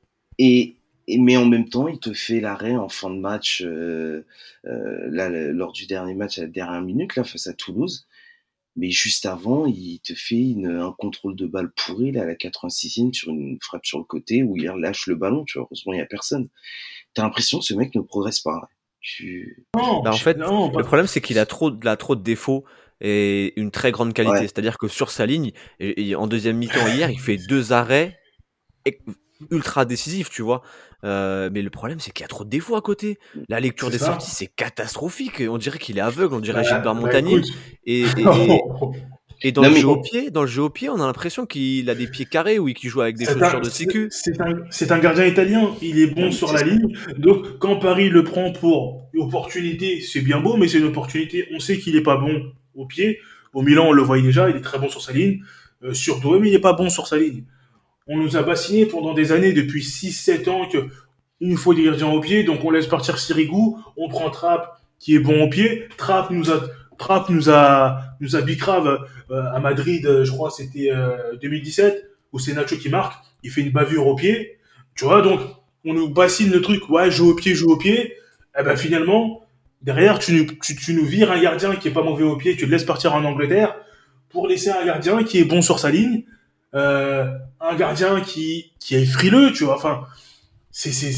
[1.08, 4.26] et mais en même temps, il te fait l'arrêt en fin de match, euh,
[4.66, 8.06] euh, là, lors du dernier match à la dernière minute, là, face à Toulouse.
[8.76, 12.34] Mais juste avant, il te fait une, un contrôle de balle pourri, là, à la
[12.34, 15.66] 86e, sur une frappe sur le côté, où il lâche le ballon, tu vois.
[15.70, 16.48] Heureusement, il n'y a personne.
[17.14, 18.68] T'as l'impression que ce mec ne progresse pas.
[19.00, 19.66] Tu...
[19.76, 22.64] Non, bah, en fait, le problème, c'est qu'il a trop, a trop de défauts
[23.00, 24.40] et une très grande qualité.
[24.40, 28.18] C'est-à-dire que sur sa ligne, et, en deuxième mi-temps hier, il fait deux arrêts
[29.50, 30.62] ultra décisifs, tu vois.
[31.04, 33.18] Euh, mais le problème, c'est qu'il y a trop de défauts à côté.
[33.48, 35.42] La lecture des sorties, c'est catastrophique.
[35.48, 37.42] On dirait qu'il est aveugle, on dirait bah, Gilbert bah, Montagnier.
[37.84, 38.06] et, et,
[39.53, 41.94] dans, le jeu au pied, dans le jeu au pied, on a l'impression qu'il a
[41.94, 44.09] des pieds carrés ou qu'il joue avec des chaussures de sécu.
[44.11, 45.70] C'est un, un, gardien italien.
[45.81, 46.96] Il est bon sur la ligne.
[47.16, 51.48] Donc, quand Paris le prend pour opportunité, c'est bien beau, mais c'est une opportunité.
[51.55, 53.18] On sait qu'il est pas bon au pied.
[53.53, 55.40] Au Milan, on le voit déjà, il est très bon sur sa ligne.
[55.83, 57.44] Euh, sur mais il est pas bon sur sa ligne
[58.09, 60.88] on nous a bassiné pendant des années, depuis 6-7 ans, que
[61.40, 64.81] il nous faut des gardiens au pied, donc on laisse partir Sirigu, on prend Trapp
[64.98, 65.87] qui est bon au pied.
[65.96, 66.62] Trapp nous a
[66.98, 70.90] Trapp nous a nous a bicrave euh, à Madrid, euh, je crois c'était
[71.40, 74.58] 2017 euh, où c'est Nacho qui marque, il fait une bavure au pied.
[74.94, 75.40] Tu vois donc
[75.84, 77.98] on nous bassine le truc, ouais, joue au pied, joue au pied.
[78.00, 79.42] Et eh ben finalement
[79.82, 82.66] derrière tu tu, tu nous vires un gardien qui est pas mauvais au pied, tu
[82.66, 83.76] le laisses partir en Angleterre
[84.28, 86.24] pour laisser un gardien qui est bon sur sa ligne
[86.74, 87.26] euh,
[87.61, 89.76] un gardien qui qui est frileux, tu vois.
[89.76, 90.06] Enfin,
[90.70, 91.14] c'est c'est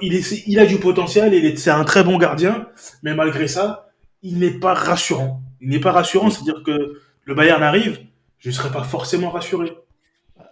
[0.00, 2.68] il est il a du potentiel, il c'est un très bon gardien,
[3.02, 3.87] mais malgré ça,
[4.22, 5.42] il n'est pas rassurant.
[5.60, 8.00] Il n'est pas rassurant, c'est-à-dire que le Bayern arrive,
[8.38, 9.72] je ne serais pas forcément rassuré.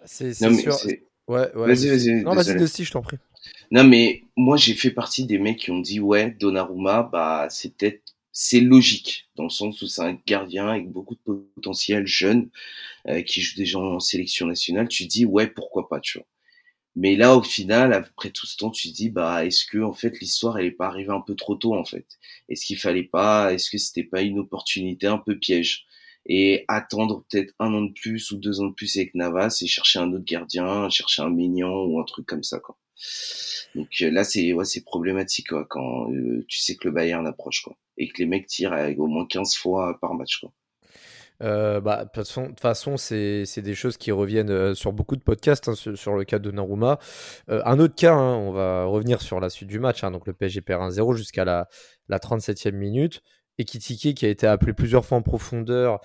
[0.05, 0.77] C'est sûr.
[1.29, 1.75] Ouais, ouais.
[1.75, 2.23] Vas-y, vas-y.
[2.23, 3.19] Non, vas-y, je t'en prie.
[3.71, 7.77] Non, mais moi, j'ai fait partie des mecs qui ont dit, ouais, Donnarumma, bah, c'est
[7.77, 11.21] peut-être c'est logique dans le sens où c'est un gardien avec beaucoup de
[11.55, 12.51] potentiel jeune
[13.09, 14.89] euh, qui joue déjà en sélection nationale.
[14.89, 16.27] Tu dis ouais pourquoi pas tu vois.
[16.97, 20.19] Mais là au final après tout ce temps tu dis bah est-ce que en fait
[20.21, 22.07] l'histoire elle est pas arrivée un peu trop tôt en fait?
[22.49, 25.87] Est-ce qu'il fallait pas est-ce que c'était pas une opportunité un peu piège?
[26.29, 29.67] Et attendre peut-être un an de plus ou deux ans de plus avec Navas et
[29.69, 32.77] chercher un autre gardien, chercher un Mignon ou un truc comme ça quoi.
[33.75, 37.27] Donc euh, là c'est ouais c'est problématique quoi quand euh, tu sais que le Bayern
[37.27, 40.39] approche quoi et que les mecs tirent au moins 15 fois par match.
[40.39, 40.53] Quoi.
[41.43, 45.69] Euh, bah, de toute façon, c'est, des choses qui reviennent euh, sur beaucoup de podcasts,
[45.69, 46.99] hein, sur, le cas de Naruma.
[47.51, 50.27] Euh, un autre cas, hein, on va revenir sur la suite du match, hein, donc
[50.27, 51.69] le PSG perd 1-0 jusqu'à la,
[52.09, 53.23] la 37e minute.
[53.59, 56.01] Ekitike qui a été appelé plusieurs fois en profondeur,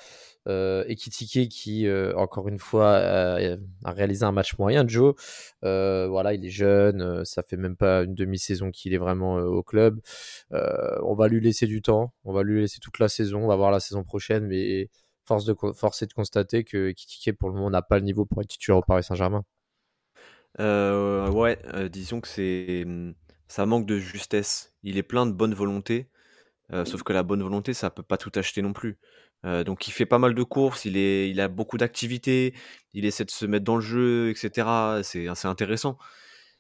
[0.48, 4.88] euh, Ekitike qui, encore une fois, a réalisé un match moyen.
[4.88, 5.16] Joe,
[5.66, 9.64] euh, voilà, il est jeune, ça fait même pas une demi-saison qu'il est vraiment au
[9.64, 10.00] club.
[10.52, 13.58] on va lui laisser du temps, on va lui laisser toute la saison, on va
[13.58, 14.90] voir la saison prochaine, mais
[15.40, 18.42] force, de, est de constater que Ekitike, pour le moment, n'a pas le niveau pour
[18.42, 19.44] être titulaire au Paris Saint-Germain.
[20.60, 21.58] ouais,
[21.90, 22.86] disons que c'est
[23.52, 24.74] ça manque de justesse.
[24.82, 26.10] Il est plein de bonne volonté,
[26.72, 28.98] euh, sauf que la bonne volonté, ça peut pas tout acheter non plus.
[29.46, 32.54] Euh, donc il fait pas mal de courses, il, est, il a beaucoup d'activités,
[32.94, 35.02] il essaie de se mettre dans le jeu, etc.
[35.04, 35.98] C'est assez intéressant.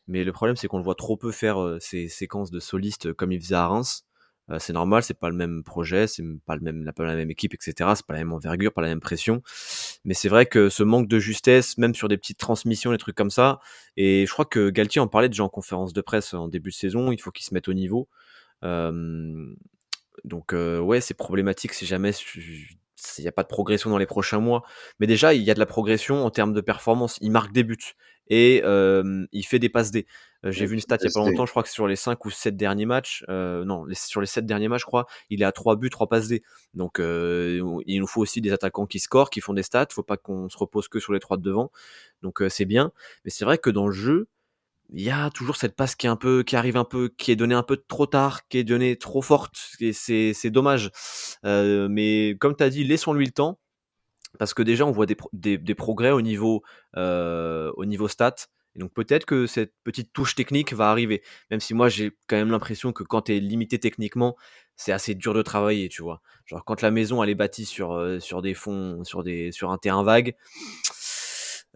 [0.08, 3.14] Mais le problème, c'est qu'on le voit trop peu faire euh, ces séquences de soliste
[3.14, 4.06] comme il faisait à Reims.
[4.60, 7.54] C'est normal, c'est pas le même projet, c'est pas le même, pas la même équipe,
[7.54, 7.92] etc.
[7.96, 9.42] C'est pas la même envergure, pas la même pression.
[10.04, 13.16] Mais c'est vrai que ce manque de justesse, même sur des petites transmissions, des trucs
[13.16, 13.60] comme ça.
[13.98, 16.76] Et je crois que Galtier en parlait déjà en conférence de presse en début de
[16.76, 17.12] saison.
[17.12, 18.10] Il faut qu'il se mette au niveau.
[18.64, 19.54] Euh,
[20.24, 22.12] donc ouais, c'est problématique si jamais
[23.18, 24.64] il n'y a pas de progression dans les prochains mois.
[25.00, 27.18] Mais déjà, il y a de la progression en termes de performance.
[27.22, 27.96] Il marque des buts
[28.28, 28.64] et
[29.32, 30.06] il fait des passes D.
[30.44, 32.26] J'ai vu une stat il n'y a pas longtemps, je crois que sur les 5
[32.26, 35.52] ou 7 derniers matchs, non, sur les 7 derniers matchs, je crois, il est à
[35.52, 36.44] 3 buts, 3 passes D.
[36.74, 39.88] Donc il nous faut aussi des attaquants qui scorent, qui font des stats.
[39.92, 41.72] Faut pas qu'on se repose que sur les 3 de devant.
[42.22, 42.92] Donc c'est bien.
[43.26, 44.28] Mais c'est vrai que dans le jeu,
[44.94, 47.32] il y a toujours cette passe qui est un peu, qui arrive un peu, qui
[47.32, 50.92] est donnée un peu trop tard, qui est donnée trop forte, et c'est, c'est dommage.
[51.46, 53.60] Euh, mais comme tu as dit, laissons-lui le temps,
[54.38, 56.62] parce que déjà on voit des, des, des progrès au niveau,
[56.98, 61.22] euh, au niveau stats, Et donc peut-être que cette petite touche technique va arriver.
[61.50, 64.36] Même si moi j'ai quand même l'impression que quand tu es limité techniquement,
[64.76, 66.22] c'est assez dur de travailler, tu vois.
[66.46, 69.72] Genre quand la maison elle est bâtie sur, euh, sur des fonds, sur, des, sur
[69.72, 70.36] un terrain vague,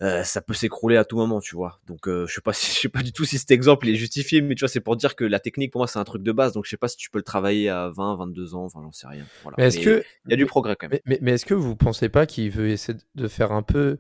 [0.02, 1.80] euh, ça peut s'écrouler à tout moment, tu vois.
[1.88, 3.96] Donc euh, je sais pas si, je sais pas du tout si cet exemple est
[3.96, 6.24] justifié, mais tu vois, c'est pour dire que la technique pour moi c'est un truc
[6.24, 8.66] de base, donc je sais pas si tu peux le travailler à 20, 22 ans,
[8.66, 9.26] enfin j'en sais rien.
[9.44, 9.56] Voilà.
[9.58, 11.00] Mais est-ce que il y a du progrès quand même.
[11.06, 13.98] Mais, mais, est-ce que vous pensez pas qu'il veut essayer de faire un peu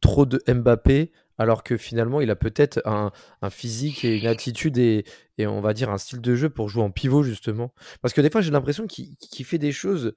[0.00, 3.10] trop de Mbappé alors que finalement il a peut-être un,
[3.50, 5.04] physique et une attitude et,
[5.40, 8.30] on va dire un style de jeu pour jouer en pivot justement Parce que des
[8.30, 10.14] fois j'ai l'impression qu'il qu fait des choses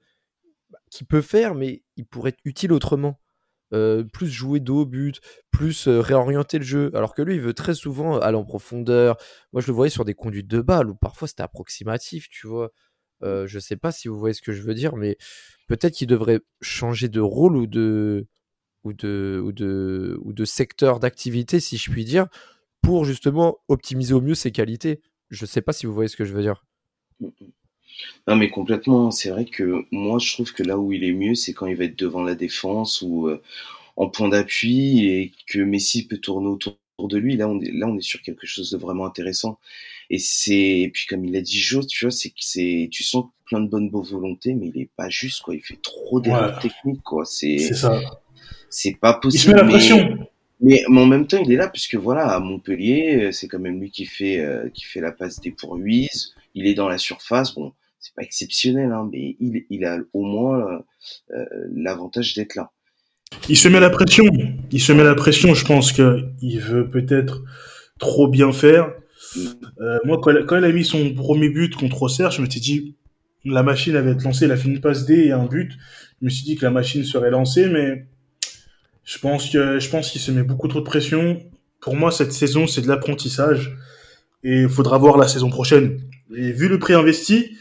[0.90, 3.20] qu'il peut faire mais il pourrait être utile autrement.
[3.72, 6.92] Euh, plus jouer dos au but, plus euh, réorienter le jeu.
[6.94, 9.16] Alors que lui, il veut très souvent aller en profondeur.
[9.52, 12.70] Moi, je le voyais sur des conduites de balles où parfois c'était approximatif, tu vois.
[13.22, 15.16] Euh, je sais pas si vous voyez ce que je veux dire, mais
[15.68, 18.28] peut-être qu'il devrait changer de rôle ou de,
[18.86, 22.26] ou de, ou de, ou de secteur d'activité, si je puis dire,
[22.82, 25.00] pour justement optimiser au mieux ses qualités.
[25.30, 26.64] Je sais pas si vous voyez ce que je veux dire.
[28.28, 29.10] Non, mais complètement.
[29.10, 31.76] C'est vrai que moi, je trouve que là où il est mieux, c'est quand il
[31.76, 33.42] va être devant la défense ou euh,
[33.96, 37.36] en point d'appui et que Messi peut tourner autour de lui.
[37.36, 39.58] Là, on est, là, on est sur quelque chose de vraiment intéressant.
[40.10, 43.02] Et c'est, et puis comme il a dit Jo, tu vois, c'est que c'est, tu
[43.02, 45.54] sens plein de bonnes volontés, mais il est pas juste, quoi.
[45.54, 46.62] Il fait trop d'erreurs Ouais.
[46.62, 47.24] techniques, quoi.
[47.24, 48.00] C'est, C'est ça.
[48.76, 49.54] C'est pas Il se possible.
[49.54, 50.18] met la mais- pression.
[50.60, 53.58] Mais, mais en même temps, il est là puisque voilà, à Montpellier, euh, c'est quand
[53.58, 56.32] même lui qui fait euh, qui fait la passe des pourhuises.
[56.54, 57.54] Il est dans la surface.
[57.54, 60.80] Bon, c'est pas exceptionnel, hein, mais il, il a au moins
[61.34, 62.70] euh, l'avantage d'être là.
[63.50, 64.24] Il se met la pression.
[64.70, 65.52] Il se met la pression.
[65.52, 67.42] Je pense que il veut peut-être
[67.98, 68.92] trop bien faire.
[69.80, 72.60] Euh, moi, quand quand elle a mis son premier but contre Auxerre, je me suis
[72.60, 72.94] dit,
[73.44, 75.72] la machine avait été lancée, elle a fait une passe D et un but.
[76.20, 78.06] Je me suis dit que la machine serait lancée, mais
[79.06, 81.40] je pense que je pense qu'il se met beaucoup trop de pression.
[81.80, 83.74] Pour moi, cette saison, c'est de l'apprentissage
[84.44, 86.00] et il faudra voir la saison prochaine.
[86.36, 87.56] Et vu le prix investi,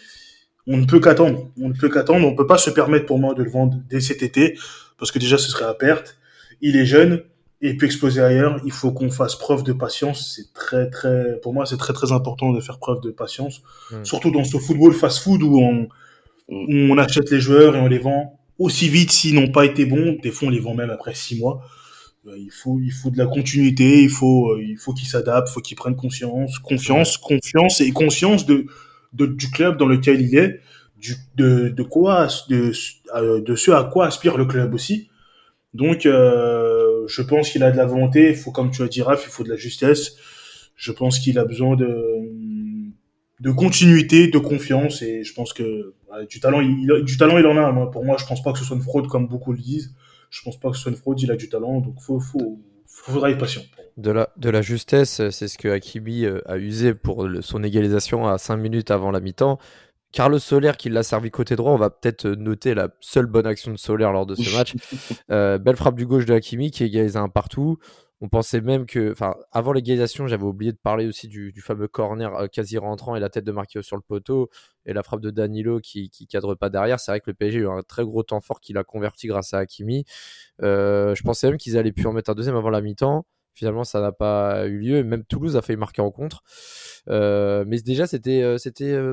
[0.67, 1.51] on ne peut qu'attendre.
[1.61, 2.27] On ne peut qu'attendre.
[2.27, 4.57] On peut pas se permettre pour moi de le vendre dès cet été
[4.97, 6.17] parce que déjà ce serait à perte.
[6.61, 7.21] Il est jeune
[7.61, 8.59] et il peut exploser ailleurs.
[8.65, 10.33] Il faut qu'on fasse preuve de patience.
[10.35, 14.03] C'est très très, pour moi, c'est très très important de faire preuve de patience, Mm.
[14.03, 15.87] surtout dans ce football fast-food où on,
[16.49, 19.85] où on achète les joueurs et on les vend aussi vite s'ils n'ont pas été
[19.85, 20.17] bons.
[20.23, 21.61] Des fois, on les vend même après six mois.
[22.27, 24.01] Euh, Il faut, il faut de la continuité.
[24.03, 25.49] Il faut, euh, il faut qu'ils s'adaptent.
[25.49, 28.65] Il faut qu'ils prennent conscience, confiance, confiance et conscience de,
[29.13, 30.59] de du club dans lequel il est,
[30.97, 32.71] du, de, de quoi, de,
[33.15, 35.09] euh, de ce à quoi aspire le club aussi.
[35.73, 38.29] Donc, euh, je pense qu'il a de la volonté.
[38.29, 40.15] Il faut, comme tu as dit, Raph, il faut de la justesse.
[40.75, 41.87] Je pense qu'il a besoin de,
[43.45, 45.01] de continuité, de confiance.
[45.01, 45.93] Et je pense que
[46.29, 47.71] du talent, il, il- du talent, il en a.
[47.71, 49.93] Moi, pour moi, je pense pas que ce soit une fraude comme beaucoup le disent.
[50.31, 51.21] Je pense pas que ce soit une fraude.
[51.21, 51.79] Il a du talent.
[51.79, 53.61] Donc, faut, faut, faudra être patient.
[53.97, 57.63] De la, de la justesse, c'est ce que Hakimi euh, a usé pour le- son
[57.63, 59.57] égalisation à 5 minutes avant la mi-temps.
[60.11, 63.71] Carlos Soler qui l'a servi côté droit, on va peut-être noter la seule bonne action
[63.73, 64.73] de Soler lors de ce match.
[65.29, 67.77] Euh, belle frappe du gauche de Hakimi qui égalise un partout.
[68.25, 72.33] On pensait même que, enfin, avant l'égalisation, j'avais oublié de parler aussi du, fameux corner
[72.35, 74.49] euh, quasi rentrant et la tête de Marquinhos sur le poteau
[74.87, 76.99] et la frappe de Danilo qui, qui cadre pas derrière.
[76.99, 79.27] C'est vrai que le PSG a eu un très gros temps fort qu'il a converti
[79.27, 80.05] grâce à Hakimi.
[80.63, 83.27] Euh, je pensais même qu'ils allaient pu en mettre un deuxième avant la mi-temps.
[83.53, 85.03] Finalement, ça n'a pas eu lieu.
[85.03, 86.41] Même Toulouse a failli marquer en contre.
[87.07, 88.41] Euh, mais déjà, c'était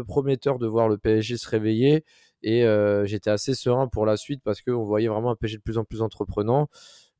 [0.08, 2.02] prometteur de voir le PSG se réveiller.
[2.42, 2.64] Et
[3.04, 5.84] j'étais assez serein pour la suite parce qu'on voyait vraiment un PSG de plus en
[5.84, 6.70] plus entreprenant.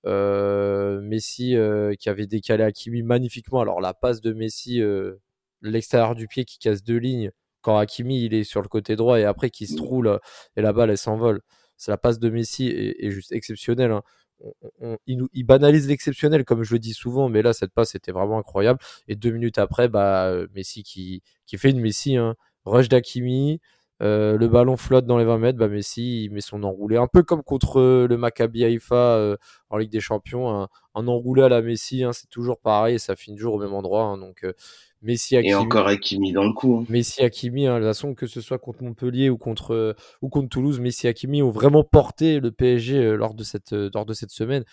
[0.06, 3.60] Euh, Messi euh, qui avait décalé Hakimi magnifiquement.
[3.60, 5.14] Alors la passe de Messi, euh,
[5.60, 9.20] l'extérieur du pied qui casse deux lignes quand Hakimi il est sur le côté droit
[9.20, 10.20] et après qui se trouve là,
[10.56, 11.40] et la balle elle s'envole.
[11.76, 13.92] C'est la passe de Messi est, est juste exceptionnelle.
[13.92, 14.02] hein.
[14.40, 18.10] On- on- il, banalise l'exceptionnel comme je le dis souvent, mais là cette passe était
[18.12, 18.80] vraiment incroyable.
[19.08, 22.34] Et deux minutes après, bah Messi qui, qui fait une Messi, hein.
[22.64, 23.60] rush d'Hakimi.
[24.02, 27.06] Euh, le ballon flotte dans les 20 mètres, bah Messi il met son enroulé, un
[27.06, 29.36] peu comme contre euh, le Maccabi Haïfa euh,
[29.70, 33.14] en Ligue des Champions, un, un enroulé à la Messi, hein, c'est toujours pareil, ça
[33.14, 34.02] finit toujours au même endroit.
[34.04, 34.18] hein.
[34.18, 34.54] donc euh,
[35.02, 36.78] Messi, Et encore Hakimi dans le coup.
[36.80, 36.86] hein.
[36.88, 40.48] Messi, Hakimi, hein, de toute façon que ce soit contre Montpellier ou contre ou contre
[40.48, 44.64] Toulouse, Messi, Hakimi ont vraiment porté le PSG lors de cette lors de cette semaine.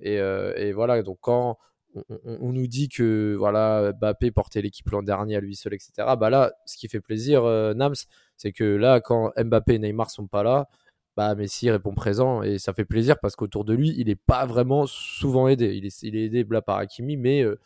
[0.00, 1.58] Et, et voilà, donc quand
[1.94, 5.72] on, on- on nous dit que voilà Mbappé portait l'équipe l'an dernier à lui seul,
[5.74, 6.16] etc.
[6.16, 7.94] Bah là, ce qui fait plaisir, Nams,
[8.36, 10.68] c'est que là, quand Mbappé et Neymar sont pas là,
[11.16, 14.44] bah Messi répond présent et ça fait plaisir parce qu'autour de lui, il est pas
[14.44, 15.74] vraiment souvent aidé.
[15.74, 17.58] Il est, il aidé là par Hakimi, mais euh,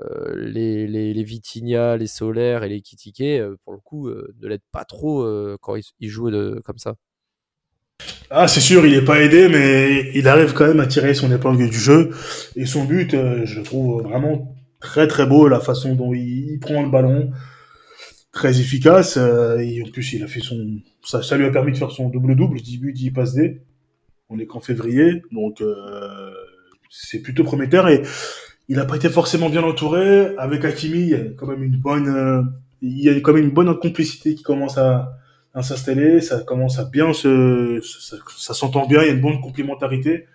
[0.00, 4.48] euh, les, les, les Vitinha, les Solaire et les Kitike, euh, pour le coup, ne
[4.48, 5.24] l'aident pas trop
[5.60, 6.30] quand ils, ils jouent
[6.64, 6.96] comme ça.
[8.30, 11.32] Ah, c'est sûr, il n'est pas aidé, mais il arrive quand même à tirer son
[11.32, 12.10] épingle du jeu.
[12.56, 16.82] Et son but, je le trouve vraiment très très beau, la façon dont il, prend
[16.82, 17.30] le ballon,
[18.32, 19.16] très efficace.
[19.16, 22.08] Euh, et en plus, il a fait son, ça, lui a permis de faire son
[22.08, 23.62] double-double, 10 buts, 10 passes D.
[24.30, 26.30] On est qu'en février, donc euh,
[26.90, 27.88] c'est plutôt prometteur.
[27.88, 28.02] Et
[28.68, 30.36] il n'a pas été forcément bien entouré.
[30.36, 33.54] Avec Hakimi, il y a quand même une bonne, il y a quand même une
[33.54, 35.14] bonne complicité qui commence à,
[35.60, 37.80] s'installer, ça commence à bien se,
[38.36, 40.26] ça, s'entend bien, il y a une bonne complémentarité.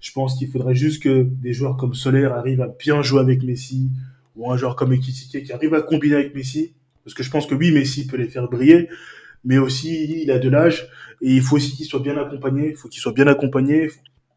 [0.00, 3.42] Je pense qu'il faudrait juste que des joueurs comme Soler arrivent à bien jouer avec
[3.42, 3.90] Messi,
[4.36, 7.46] ou un joueur comme Ekitike qui arrive à combiner avec Messi, parce que je pense
[7.46, 8.88] que oui, Messi peut les faire briller,
[9.44, 10.88] mais aussi il a de l'âge
[11.20, 13.90] et il faut aussi qu'il soit bien accompagné, il faut qu'il soit bien accompagné,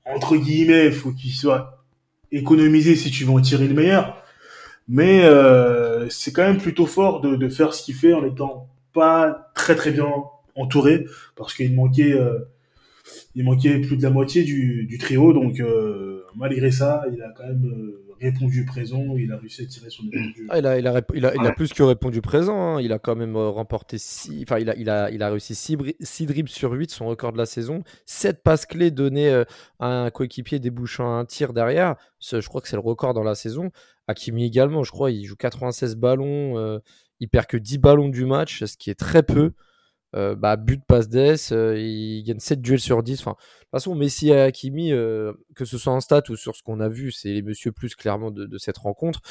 [0.06, 1.84] entre guillemets, il faut qu'il soit
[2.32, 4.22] économisé si tu veux en tirer le meilleur.
[4.88, 8.70] Mais euh, c'est quand même plutôt fort de, de faire ce qu'il fait en étant
[8.94, 10.08] pas très très bien
[10.56, 12.40] entouré parce qu'il manquait euh,
[13.36, 17.32] il manquait plus de la moitié du, du trio donc euh, malgré ça il a
[17.36, 20.04] quand même euh, répondu présent il a réussi à tirer son
[20.50, 22.82] ah, il, a, il, a, il, a, il a plus que répondu présent hein.
[22.82, 26.26] il a quand même remporté 6 enfin il a, il a, il a réussi 6
[26.26, 27.84] dribbles sur 8 son record de la saison.
[28.06, 29.44] 7 passes clés données
[29.80, 31.96] à un coéquipier débouchant un tir derrière.
[32.20, 33.72] Je crois que c'est le record dans la saison.
[34.08, 36.80] Hakimi également je crois il joue 96 ballons
[37.20, 39.54] il perd que 10 ballons du match, ce qui est très peu.
[40.16, 43.20] Euh, bah, but, passe d'ess, euh, il gagne 7 duels sur 10.
[43.20, 46.56] Enfin, de toute façon, Messi et Hakimi, euh, que ce soit en stats ou sur
[46.56, 49.22] ce qu'on a vu, c'est les monsieur plus clairement de, cette rencontre.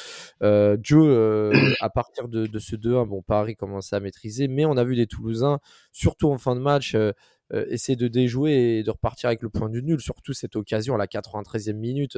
[0.41, 4.95] Joe, à partir de, ce 2-1, bon, Paris commençait à maîtriser, mais on a vu
[4.95, 5.59] des Toulousains,
[5.91, 6.95] surtout en fin de match,
[7.51, 9.99] essayer de déjouer et de repartir avec le point du nul.
[9.99, 12.17] Surtout cette occasion à la 93e minute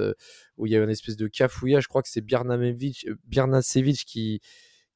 [0.58, 1.84] où il y a une espèce de cafouillage.
[1.84, 4.41] Je crois que c'est Biernasevic qui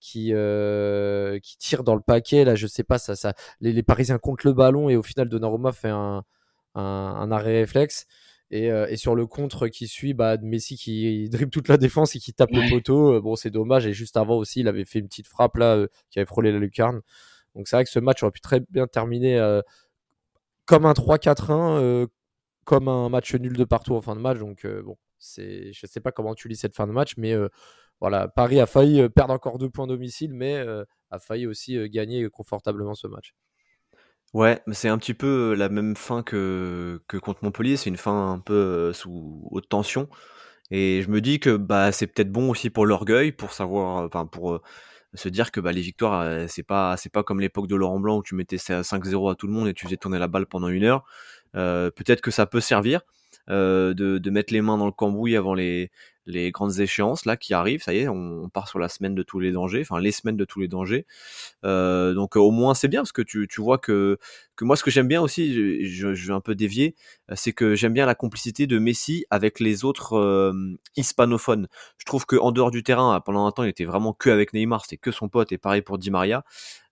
[0.04, 2.44] qui, euh, qui tire dans le paquet.
[2.44, 5.72] Là, je sais pas, ça, ça, les, Parisiens comptent le ballon et au final, Donnarumma
[5.72, 6.26] fait un,
[6.76, 8.06] un, arrêt réflexe.
[8.52, 12.16] Et, euh, et, sur le contre qui suit, bah, Messi qui dribble toute la défense
[12.18, 13.14] et qui tape le poteau.
[13.16, 13.88] Euh, bon, c'est dommage.
[13.88, 16.60] Et juste avant aussi, il avait fait une petite frappe là qui avait frôlé la
[16.60, 17.02] lucarne.
[17.56, 19.40] Donc c'est vrai que ce match aurait pu très bien terminer
[20.66, 22.08] comme un 3-4-1,
[22.66, 24.40] comme un match nul de partout en fin de match.
[24.40, 27.36] Donc bon, c'est, je sais pas comment tu lis cette fin de match, mais
[28.36, 31.88] Paris a failli euh, perdre encore deux points domicile, mais euh, a failli aussi euh,
[31.88, 33.34] gagner confortablement ce match.
[34.34, 37.78] Ouais, c'est un petit peu la même fin que, contre Montpellier.
[37.78, 40.10] C'est une fin un peu sous haute tension.
[40.72, 44.26] Et je me dis que bah, c'est peut-être bon aussi pour l'orgueil, pour savoir, enfin,
[44.26, 44.60] pour
[45.14, 48.18] se dire que bah, les victoires, c'est pas, c'est pas comme l'époque de Laurent Blanc
[48.18, 50.70] où tu mettais 5-0 à tout le monde et tu faisais tourner la balle pendant
[50.70, 51.06] une heure.
[51.54, 53.02] peut-être que ça peut servir.
[53.48, 55.92] de, mettre les mains dans le cambouis avant les,
[56.26, 57.84] les grandes échéances là qui arrivent.
[57.84, 60.38] Ça y est, on, part sur la semaine de tous les dangers, enfin les semaines
[60.38, 61.06] de tous les dangers.
[61.66, 64.18] Euh, donc au moins c'est bien parce que tu, vois que,
[64.56, 66.96] que moi ce que j'aime bien aussi, je, vais un peu dévier,
[67.32, 70.54] euh, c'est que j'aime bien la complicité de Messi avec les autres euh,
[70.96, 71.68] hispanophones.
[71.98, 74.54] Je trouve que en dehors du terrain, pendant un temps, il était vraiment que avec
[74.54, 76.44] Neymar, c'était que son pote et pareil pour Di Maria.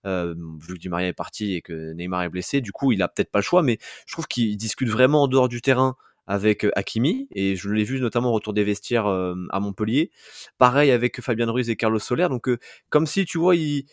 [0.04, 3.02] Euh, vu que Di Maria est parti et que Neymar est blessé, du coup il
[3.02, 5.96] a peut-être pas le choix, mais je trouve qu'il discute vraiment en dehors du terrain
[6.26, 10.10] avec Hakimi, et je l'ai vu notamment au retour des vestiaires à Montpellier.
[10.58, 12.48] Pareil avec Fabien Ruiz et Carlos Soler, donc
[12.90, 13.84] comme si, tu vois, il...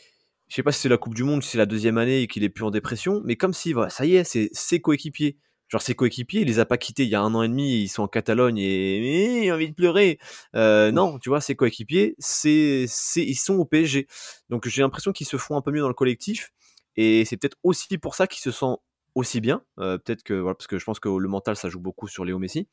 [0.48, 2.28] je sais pas si c'est la Coupe du Monde, si c'est la deuxième année et
[2.28, 5.38] qu'il est plus en dépression, mais comme si, voilà, ça y est, c'est ses coéquipiers.
[5.70, 7.84] Genre ses coéquipiers, il les a pas quittés il y a un an et demi,
[7.84, 10.18] ils sont en Catalogne et, il a envie de pleurer.
[10.56, 14.08] Euh, non, tu vois, ses coéquipiers, c'est, c'est, ils sont au PSG.
[14.50, 16.52] Donc j'ai l'impression qu'ils se font un peu mieux dans le collectif.
[16.96, 18.82] Et c'est peut-être aussi pour ça qu'ils se sentent
[19.16, 19.62] aussi bien.
[19.80, 22.26] Euh, peut-être que voilà, parce que je pense que le mental ça joue beaucoup sur
[22.26, 22.68] Léo Messi.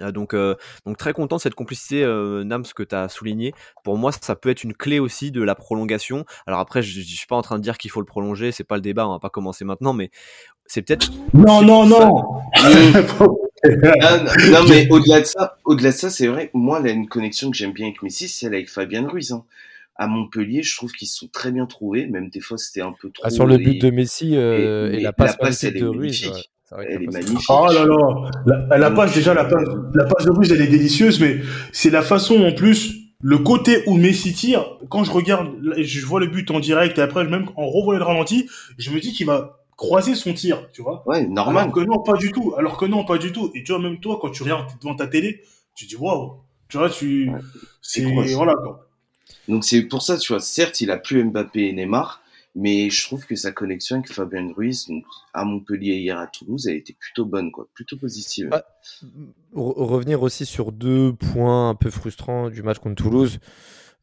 [0.00, 3.52] Euh, donc, euh, donc très content de cette complicité Nams que tu as souligné.
[3.84, 6.24] Pour moi, ça peut être une clé aussi de la prolongation.
[6.46, 8.64] Alors après, je, je suis pas en train de dire qu'il faut le prolonger, c'est
[8.64, 10.10] pas le débat, on va pas commencer maintenant, mais
[10.66, 11.10] c'est peut-être.
[11.34, 11.98] Non, non, non.
[11.98, 12.42] Non,
[14.68, 16.50] mais au-delà de ça, au-delà de ça, c'est vrai.
[16.52, 19.32] Moi, là, une connexion que j'aime bien avec Messi, c'est avec Fabien Ruiz.
[19.32, 19.44] Hein
[19.98, 22.06] à Montpellier, je trouve qu'ils sont très bien trouvés.
[22.06, 23.24] Même des fois, c'était un peu trop.
[23.26, 26.30] Ah, sur le but de Messi euh, et, la passe, la elle de Ruiz.
[26.72, 27.46] elle est magnifique.
[27.48, 27.86] Oh là
[28.46, 31.40] là, la, passe déjà, la passe, la passe de Ruiz, elle est délicieuse, mais
[31.72, 34.78] c'est la façon en plus, le côté où Messi tire.
[34.90, 38.04] Quand je regarde, je vois le but en direct et après même en revoyant le
[38.04, 41.02] ralenti, je me dis qu'il va croiser son tir, tu vois.
[41.06, 41.64] Ouais, normal.
[41.64, 42.54] Alors que non, pas du tout.
[42.58, 43.50] Alors que non, pas du tout.
[43.54, 45.40] Et tu vois, même toi, quand tu regardes devant ta télé,
[45.74, 46.40] tu dis waouh.
[46.68, 47.30] Tu vois, tu,
[47.80, 48.85] c'est voilà quoi.
[49.48, 52.22] Donc c'est pour ça, tu vois, certes, il a plus Mbappé et Neymar,
[52.54, 56.66] mais je trouve que sa connexion avec Fabien Ruiz, donc à Montpellier hier à Toulouse,
[56.66, 58.50] elle était plutôt bonne, quoi, plutôt positive.
[59.52, 63.38] Revenir aussi sur deux points un peu frustrants du match contre Toulouse.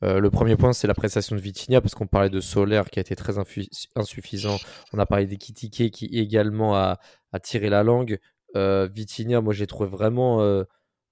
[0.02, 3.02] le premier point, c'est la prestation de Vitinha, parce qu'on parlait de Solaire qui a
[3.02, 3.36] été très
[3.96, 4.58] insuffisant.
[4.94, 7.00] On a parlé d'Ekitike qui également a,
[7.42, 8.20] tiré la langue.
[8.56, 8.88] Euh,
[9.42, 10.64] moi, j'ai trouvé vraiment.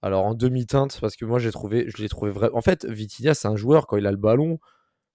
[0.01, 2.57] Alors, en demi-teinte, parce que moi, j'ai trouvé, je l'ai trouvé vraiment.
[2.57, 4.59] En fait, Vitinha, c'est un joueur, quand il a le ballon,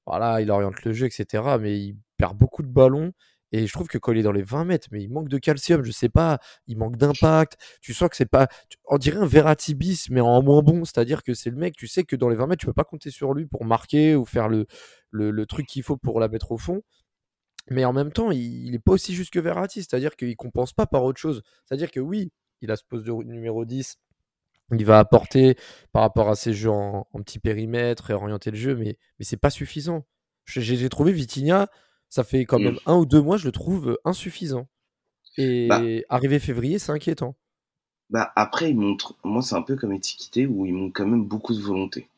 [0.07, 1.57] voilà, il oriente le jeu, etc.
[1.61, 3.13] Mais il perd beaucoup de ballons.
[3.53, 5.39] Et je trouve que quand il est dans les 20 mètres, mais il manque de
[5.39, 7.57] calcium, je sais pas, il manque d'impact.
[7.81, 8.49] Tu sens que c'est pas.
[8.87, 10.85] On dirait un Verratibis, mais en moins bon.
[10.85, 12.85] C'est-à-dire que c'est le mec, tu sais que dans les 20 mètres, tu peux pas
[12.85, 14.67] compter sur lui pour marquer ou faire le,
[15.11, 16.83] le, truc qu'il faut pour la mettre au fond.
[17.71, 19.81] Mais en même temps, il, n'est pas aussi juste que Verratti.
[19.83, 21.43] C'est-à-dire qu'il compense pas par autre chose.
[21.65, 22.33] C'est-à-dire que oui,
[22.63, 23.97] il a ce poste de numéro 10.
[24.73, 25.57] Il va apporter
[25.93, 29.37] par rapport à ses jeux en, petit périmètre et orienter le jeu, mais, mais c'est
[29.37, 30.05] pas suffisant.
[30.45, 31.69] J'ai trouvé Vitinha
[32.09, 34.69] ça fait quand même un ou deux mois, je le trouve insuffisant.
[35.37, 37.37] Et bah arrivé février, c'est inquiétant.
[38.09, 41.25] Bah après, il montre, moi c'est un peu comme étiqueté où il montre quand même
[41.25, 42.09] beaucoup de volonté.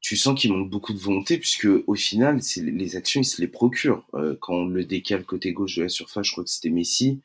[0.00, 3.48] Tu sens qu'il montre beaucoup de volonté puisque au final, les actions, il se les
[3.48, 4.04] procure.
[4.14, 7.20] Euh, quand on le décale côté gauche de la surface, je crois que c'était Messi.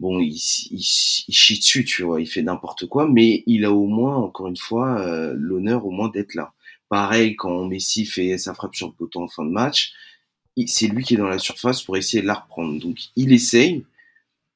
[0.00, 3.86] Bon, il, il, chie dessus, tu vois, il fait n'importe quoi, mais il a au
[3.86, 6.52] moins, encore une fois, euh, l'honneur au moins d'être là.
[6.88, 9.92] Pareil, quand Messi fait sa frappe sur le poteau en fin de match,
[10.66, 12.80] c'est lui qui est dans la surface pour essayer de la reprendre.
[12.80, 13.84] Donc il essaye,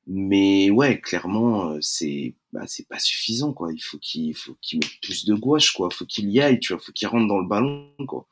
[0.07, 3.72] mais ouais, clairement, euh, c'est bah, c'est pas suffisant quoi.
[3.72, 5.88] Il faut qu'il faut qu'il mette plus de gouache quoi.
[5.90, 6.82] Faut qu'il y aille, tu vois.
[6.82, 8.26] Faut qu'il rentre dans le ballon quoi.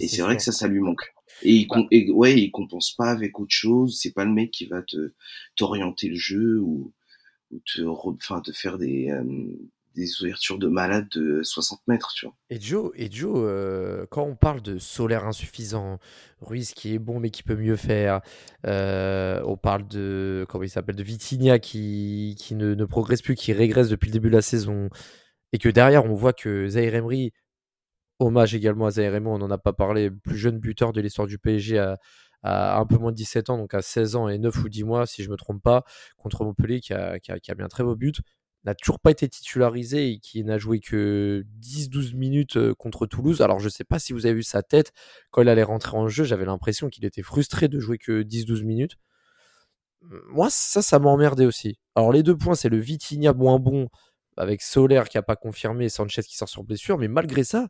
[0.00, 1.12] et c'est vrai que ça, ça lui manque.
[1.42, 3.98] Et il, bah et, ouais, il compense pas avec autre chose.
[4.00, 5.12] C'est pas le mec qui va te
[5.56, 6.92] t'orienter le jeu ou,
[7.50, 9.24] ou te, enfin, te faire des euh,
[9.94, 12.34] des ouvertures de malade de 60 mètres, tu vois.
[12.48, 15.98] Et Joe, et Joe euh, quand on parle de solaire insuffisant,
[16.40, 18.20] Ruiz qui est bon mais qui peut mieux faire,
[18.66, 23.88] euh, on parle de, comment il s'appelle, de Vitinha qui, ne, progresse plus, qui régresse
[23.88, 24.90] depuis le début de la saison,
[25.52, 27.32] et que derrière on voit que Zaire Emery,
[28.20, 31.26] hommage également à Zaire Emery, on n'en a pas parlé, plus jeune buteur de l'histoire
[31.26, 31.98] du PSG à,
[32.42, 34.84] à, un peu moins de 17 ans, donc à 16 ans et 9 ou 10
[34.84, 35.84] mois, si je me trompe pas,
[36.16, 38.20] contre Montpellier qui a, qui a, qui a bien très beau but
[38.64, 43.40] n'a toujours pas été titularisé et qui n'a joué que 10-12 minutes contre Toulouse.
[43.40, 44.92] Alors je ne sais pas si vous avez vu sa tête
[45.30, 48.64] quand il allait rentrer en jeu, j'avais l'impression qu'il était frustré de jouer que 10-12
[48.64, 48.96] minutes.
[50.02, 51.78] Moi ça, ça m'a emmerdé aussi.
[51.94, 53.88] Alors les deux points, c'est le Vitinha moins bon
[54.36, 57.68] avec Solaire qui n'a pas confirmé et Sanchez qui sort sur blessure, mais malgré ça,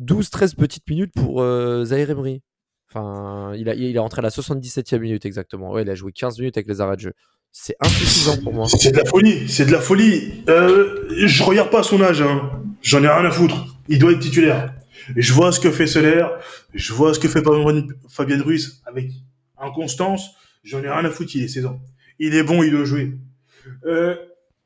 [0.00, 2.42] 12-13 petites minutes pour euh, Zaire Emery.
[2.90, 5.70] Enfin, il est rentré à la 77e minute exactement.
[5.70, 7.12] Ouais, il a joué 15 minutes avec les arrêts de jeu.
[7.52, 8.66] C'est insuffisant pour moi.
[8.68, 10.44] C'est de la folie, c'est de la folie.
[10.48, 12.50] Euh, je regarde pas son âge, hein.
[12.82, 13.76] j'en ai rien à foutre.
[13.88, 14.74] Il doit être titulaire.
[15.16, 16.30] Je vois ce que fait Solaire,
[16.74, 17.42] je vois ce que fait
[18.08, 19.10] Fabien Ruiz avec
[19.58, 20.30] inconstance.
[20.64, 21.80] J'en ai rien à foutre, il est 16 ans.
[22.18, 23.12] Il est bon, il doit jouer.
[23.86, 24.16] Euh,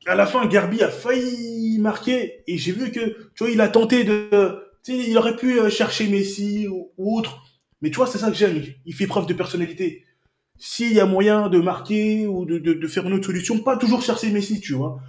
[0.05, 2.99] à la fin, Garbi a failli marquer et j'ai vu que,
[3.35, 7.17] tu vois, il a tenté de, tu il aurait pu euh, chercher Messi ou, ou
[7.17, 7.41] autre.
[7.81, 8.61] Mais tu vois, c'est ça que j'aime.
[8.85, 10.03] Il fait preuve de personnalité
[10.57, 14.29] s'il y a moyen de marquer ou de, faire une autre solution, pas toujours chercher
[14.31, 14.99] Messi, tu vois.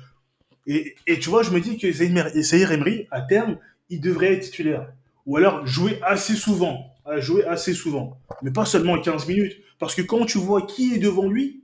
[0.67, 3.59] Et, tu vois, je me dis que Zahir Emery, à terme,
[3.91, 4.89] il devrait être titulaire.
[5.27, 6.91] Ou alors jouer assez souvent.
[7.19, 8.19] Jouer assez souvent.
[8.43, 9.57] Mais pas seulement 15 minutes.
[9.79, 11.63] Parce que quand tu vois qui est devant lui,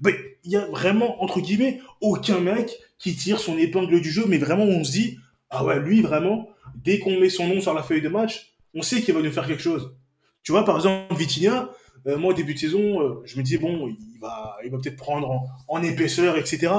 [0.00, 0.14] ben,
[0.44, 4.24] il y a vraiment, entre guillemets, aucun mec qui tire son épingle du jeu.
[4.28, 5.18] Mais vraiment, on se dit,
[5.50, 8.82] ah ouais, lui, vraiment, dès qu'on met son nom sur la feuille de match, on
[8.82, 9.94] sait qu'il va nous faire quelque chose.
[10.42, 11.70] Tu vois, par exemple, Vitinha,
[12.06, 14.78] euh, moi, au début de saison, euh, je me disais, bon, il va, il va
[14.78, 16.72] peut-être prendre en, épaisseur, etc.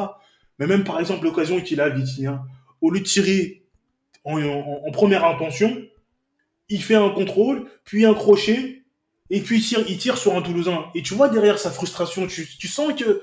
[0.60, 2.44] Mais même, par exemple, l'occasion qu'il a, Vitinha,
[2.82, 3.64] au lieu de tirer
[4.24, 5.82] en, première intention,
[6.70, 8.84] il fait un contrôle, puis un crochet,
[9.30, 10.86] et puis il tire, il tire sur un Toulousain.
[10.96, 13.22] Et tu vois derrière sa frustration, tu, tu sens que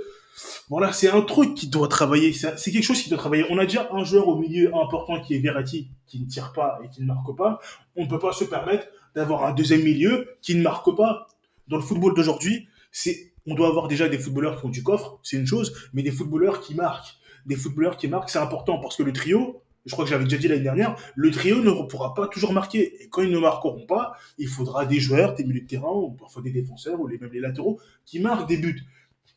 [0.69, 2.33] voilà, c'est un truc qui doit travailler.
[2.33, 3.45] C'est quelque chose qui doit travailler.
[3.51, 6.81] On a déjà un joueur au milieu important qui est Verratti, qui ne tire pas
[6.85, 7.61] et qui ne marque pas.
[7.97, 11.27] On ne peut pas se permettre d'avoir un deuxième milieu qui ne marque pas
[11.69, 15.19] dans le football d'aujourd'hui, c'est on doit avoir déjà des footballeurs qui ont du coffre,
[15.23, 17.17] c'est une chose, mais des footballeurs qui marquent.
[17.47, 20.37] Des footballeurs qui marquent, c'est important parce que le trio, je crois que j'avais déjà
[20.37, 23.03] dit l'année dernière, le trio ne pourra pas toujours marquer.
[23.03, 26.13] Et quand ils ne marqueront pas, il faudra des joueurs, des milieux de terrain, ou
[26.13, 28.85] parfois des défenseurs, ou même les latéraux, qui marquent des buts.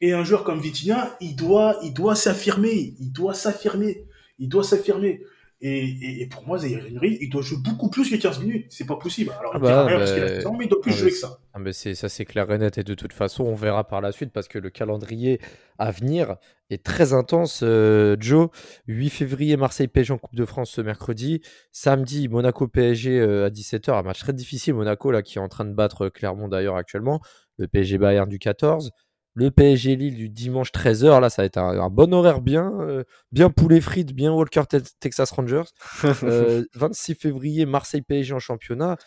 [0.02, 4.06] Et un joueur comme Vitinha, il doit s'affirmer, il doit s'affirmer,
[4.38, 5.22] il doit s'affirmer.
[5.62, 8.66] Et, pour moi, Zaire Emery, il doit jouer beaucoup plus que 15 minutes.
[8.70, 9.32] C'est pas possible.
[9.40, 11.40] Alors, il ah bah, parce qu'il a mais il doit plus ah, jouer que ça.
[11.54, 12.78] Ah mais ça, c'est clair et net.
[12.78, 15.40] Et de toute façon, on verra par la suite parce que le calendrier
[15.80, 16.36] à venir
[16.70, 17.62] est très intense.
[17.64, 18.50] Euh, Joe,
[18.88, 21.42] 8 février, Marseille-PSG en Coupe de France ce mercredi.
[21.72, 23.92] Samedi, Monaco-PSG euh, à 17h.
[23.92, 24.74] Un match très difficile.
[24.74, 27.22] Monaco, là, qui est en train de battre Clermont d'ailleurs actuellement.
[27.58, 28.92] Le PSG Bayern du 14
[29.36, 31.20] le PSG Lille du dimanche 13h.
[31.20, 34.64] Là, ça va être un, bon horaire bien, euh, bien poulet frites, bien Walker
[35.00, 35.64] Texas Rangers.
[36.02, 38.98] 26 euh, février, Marseille PSG en championnat.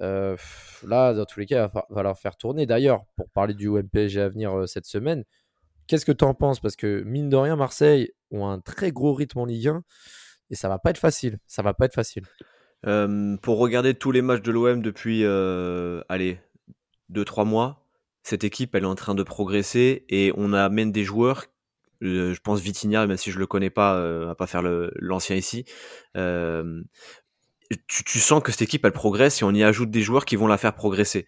[0.00, 0.36] Euh,
[0.86, 2.64] là, dans tous les cas, il va falloir faire tourner.
[2.64, 5.24] D'ailleurs, pour parler du OMPG à venir cette semaine,
[5.88, 6.60] qu'est-ce que tu en penses?
[6.60, 9.82] Parce que mine de rien, Marseille ont un très gros rythme en Ligue 1
[10.50, 11.38] et ça va pas être facile.
[11.46, 12.24] Ça va pas être facile.
[12.84, 16.40] Pour regarder tous les matchs de l'OM depuis, allez,
[17.12, 17.81] 2-3 mois,
[18.22, 21.46] cette équipe, elle est en train de progresser et on amène des joueurs
[22.02, 24.62] je pense Vitinha, même si je le connais pas, euh, va pas faire
[24.96, 25.64] l'ancien ici.
[26.16, 26.82] Euh,
[27.86, 30.46] tu, sens que cette équipe elle progresse et on y ajoute des joueurs qui vont
[30.46, 31.26] la faire progresser.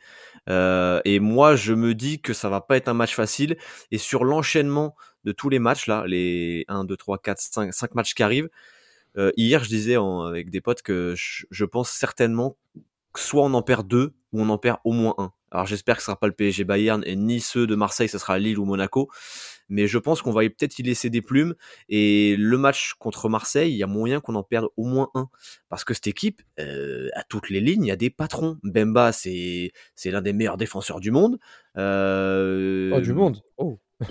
[0.50, 3.56] Euh, et moi je me dis que ça va pas être un match facile.
[3.90, 7.94] Et sur l'enchaînement de tous les matchs là, les 1, 2, 3, 4, 5, 5
[7.94, 8.50] matchs qui arrivent.
[9.16, 12.56] Euh, hier je disais avec des potes que je, je pense certainement
[13.12, 15.32] que soit on en perd deux ou on en perd au moins un.
[15.54, 18.18] Alors j'espère que ce sera pas le PSG Bayern et ni ceux de Marseille, ce
[18.18, 19.08] sera Lille ou Monaco
[19.68, 21.54] mais je pense qu'on va peut-être y laisser des plumes.
[21.88, 25.28] Et le match contre Marseille, il y a moyen qu'on en perde au moins un.
[25.68, 28.58] Parce que cette équipe, euh, à toutes les lignes, il y a des patrons.
[28.62, 29.72] Bemba, c'est
[30.04, 31.38] l'un des meilleurs défenseurs du monde.
[31.76, 32.92] Euh...
[32.94, 34.06] Oh, du monde Oh ah,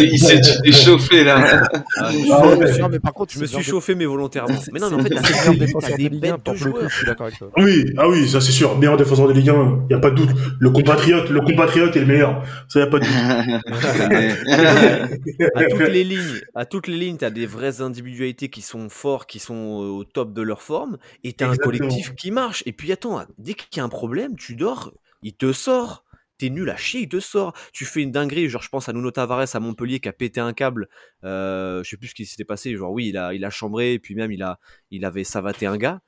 [0.00, 1.62] il s'est échauffé là.
[1.96, 4.58] Ah, je, mais par contre, je me suis chauffé mais volontairement.
[4.72, 7.06] Mais non, mais en fait, c'est défenseur de Ligue 1 pour le coup, je suis
[7.06, 7.48] d'accord avec toi.
[7.56, 10.10] Oui, ah oui, ça c'est sûr, meilleur défenseur de Ligue 1, il y a pas
[10.10, 10.28] de doute.
[10.58, 12.42] Le compatriote, le compatriote est le meilleur.
[12.68, 13.12] Ça y a pas de doute.
[15.54, 18.90] à toutes les lignes, à toutes les lignes, tu as des vraies individualités qui sont
[18.90, 22.62] forts, qui sont au top de leur forme et tu as un collectif qui marche.
[22.66, 26.04] Et puis attends, dès qu'il y a un problème, tu dors, il te sort
[26.42, 27.54] t'es nul à chier, il te sort.
[27.72, 30.40] Tu fais une dinguerie, genre je pense à Nuno Tavares à Montpellier qui a pété
[30.40, 30.88] un câble.
[31.22, 32.76] Euh, je sais plus ce qui s'était passé.
[32.76, 34.58] Genre oui, il a, il a chambré, et puis même il a,
[34.90, 36.00] il avait savaté un gars.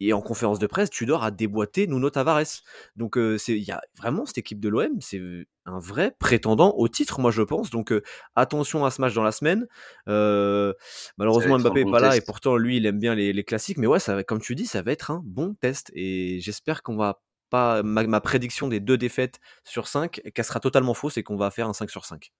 [0.00, 2.62] Et en conférence de presse, tu dors à déboîter Nuno Tavares.
[2.96, 5.20] Donc euh, c'est, il y a vraiment cette équipe de l'OM, c'est
[5.66, 7.68] un vrai prétendant au titre, moi je pense.
[7.68, 8.02] Donc euh,
[8.34, 9.66] attention à ce match dans la semaine.
[10.06, 13.76] malheureusement Mbappé est pas là et pourtant lui il aime bien les, les classiques.
[13.76, 16.82] Mais ouais, ça va, comme tu dis, ça va être un bon test et j'espère
[16.82, 17.20] qu'on va
[17.52, 21.50] pas ma, prédiction des deux défaites sur 5, qu'elle sera totalement fausse et qu'on va
[21.50, 22.32] faire un 5 sur 5.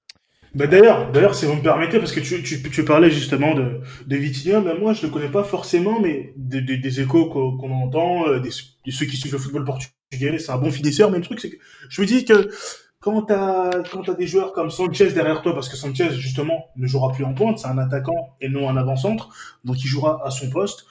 [0.54, 3.80] Bah d'ailleurs, d'ailleurs, si vous me permettez, parce que tu, tu, tu parlais justement de,
[4.06, 8.26] de Vitinha, mais moi je le connais pas forcément, mais des, des, échos qu'on entend,
[8.26, 8.42] euh,
[8.88, 11.56] ceux qui suivent le football portugais, c'est un bon finisseur, mais le truc c'est que
[11.88, 12.50] je me dis que
[13.00, 16.86] quand t'as quand as des joueurs comme Sanchez derrière toi, parce que Sanchez justement ne
[16.86, 19.30] jouera plus en pointe, c'est un attaquant et non un avant-centre,
[19.64, 20.84] donc il jouera à son poste.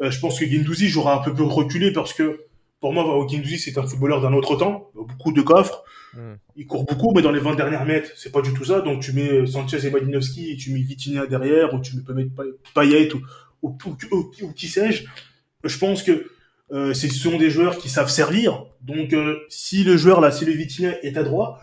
[0.00, 2.46] Euh, je pense que Guendouzi jouera un peu plus reculé parce que
[2.82, 6.34] pour moi, Okindouzi, c'est un footballeur d'un autre temps, beaucoup de coffres, hmm.
[6.56, 8.80] il court beaucoup, mais dans les 20 dernières mètres, c'est pas du tout ça.
[8.80, 12.32] Donc tu mets Sanchez et Malinovski, et tu mets Vitinha derrière, ou tu peux mettre
[12.74, 13.08] Payet,
[13.62, 13.78] ou,
[14.56, 15.04] qui sais-je.
[15.62, 16.26] Je pense que
[16.72, 18.66] euh, ce sont des joueurs qui savent servir.
[18.80, 21.60] Donc euh, si le joueur, là, si le Vitinha est à droite,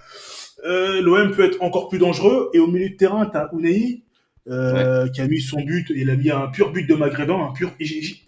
[0.66, 2.50] euh, l'OM peut être encore plus dangereux.
[2.54, 4.04] Et au milieu de terrain, tu as Unai,
[4.48, 7.52] euh, qui a mis son but, il a mis un pur but de Maghrébin, un
[7.52, 7.72] pur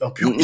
[0.01, 0.31] un pur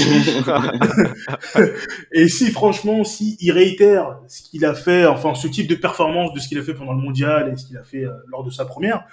[2.14, 6.34] Et si franchement, si il réitère ce qu'il a fait, enfin ce type de performance
[6.34, 8.44] de ce qu'il a fait pendant le mondial et ce qu'il a fait euh, lors
[8.44, 9.06] de sa première,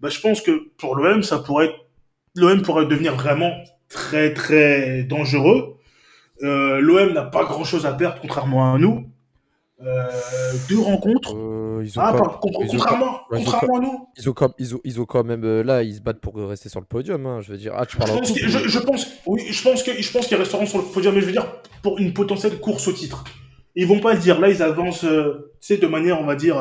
[0.00, 1.72] bah, je pense que pour l'OM, ça pourrait
[2.36, 3.52] l'OM pourrait devenir vraiment
[3.88, 5.74] très très dangereux.
[6.42, 9.10] Euh, L'OM n'a pas grand chose à perdre contrairement à nous.
[9.86, 11.34] Euh, deux rencontres.
[11.36, 14.08] Euh, ils ont ah, contrairement, contrairement à nous.
[14.16, 15.44] Ils ont, quand, ils, ont, ils ont quand même.
[15.44, 17.26] Euh, là, ils se battent pour rester sur le podium.
[17.26, 17.72] Hein, je veux dire.
[17.76, 20.38] Ah, tu parles je, pense je, je, pense, oui, je pense que je pense qu'ils
[20.38, 21.46] resteront sur le podium, mais je veux dire
[21.82, 23.24] pour une potentielle course au titre.
[23.74, 24.40] Ils vont pas le dire.
[24.40, 25.06] Là, ils avancent, tu
[25.60, 26.56] sais, de manière, on va dire,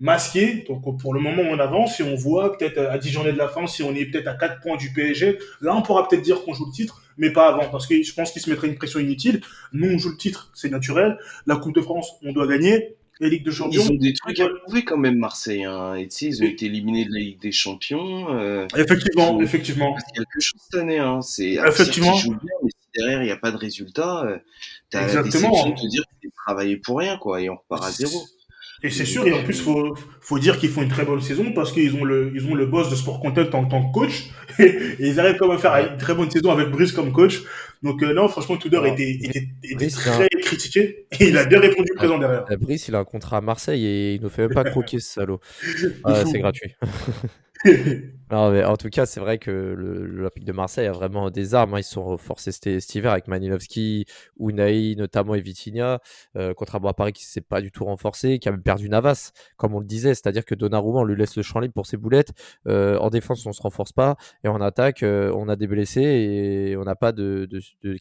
[0.00, 0.64] masquée.
[0.68, 1.96] Donc, pour le moment, on avance.
[1.96, 4.34] Si on voit peut-être à 10 journées de la fin, si on est peut-être à
[4.34, 7.48] 4 points du PSG, là, on pourra peut-être dire qu'on joue le titre mais pas
[7.48, 9.42] avant, parce que je pense qu'il se mettrait une pression inutile.
[9.72, 11.18] Nous, on joue le titre, c'est naturel.
[11.46, 12.96] La Coupe de France, on doit gagner.
[13.20, 13.82] Et Ligue de Champions.
[13.82, 15.64] Ils ont des trucs à prouver quand même, Marseille.
[15.64, 15.96] Hein.
[15.96, 18.30] Et tu sais, ils ont été éliminés de la Ligue des Champions.
[18.30, 19.96] Euh, effectivement, effectivement.
[20.14, 20.98] Il y a quelque chose cette année.
[20.98, 21.20] Hein.
[21.22, 22.14] C'est effectivement.
[22.14, 24.38] Si bien, mais si derrière il n'y a pas de résultat, euh,
[24.90, 27.84] t'as la déception de te dire que tu travaillé pour rien, quoi, et on repart
[27.84, 28.24] à zéro.
[28.82, 31.52] Et c'est sûr, et en plus, faut, faut dire qu'ils font une très bonne saison
[31.52, 34.30] parce qu'ils ont le, ils ont le boss de Sport Content en tant que coach.
[34.60, 37.42] Et, ils arrivent quand même à faire une très bonne saison avec Brice comme coach.
[37.82, 41.92] Donc, euh, non, franchement, Tudor était, était, était très critiqué et il a bien répondu
[41.96, 42.44] présent derrière.
[42.60, 45.14] Brice, il a un contrat à Marseille et il ne fait même pas croquer ce
[45.14, 45.40] salaud.
[46.04, 46.74] Ah, c'est gratuit.
[48.30, 51.74] en tout cas, c'est vrai que l'Olympique de Marseille a vraiment des armes.
[51.74, 51.80] Hein.
[51.80, 54.04] Ils sont renforcés cet, hiver avec Manilovski,
[54.38, 56.00] Unai notamment et Vitinha,
[56.36, 58.88] euh, contrairement à Paris qui ne s'est pas du tout renforcé, qui a même perdu
[58.88, 60.14] Navas, comme on le disait.
[60.14, 62.32] C'est-à-dire que Donnarumma, on lui laisse le champ libre pour ses boulettes.
[62.66, 64.16] Euh, en défense, on ne se renforce pas.
[64.44, 67.48] Et en attaque, euh, on a des blessés et on n'a pas de,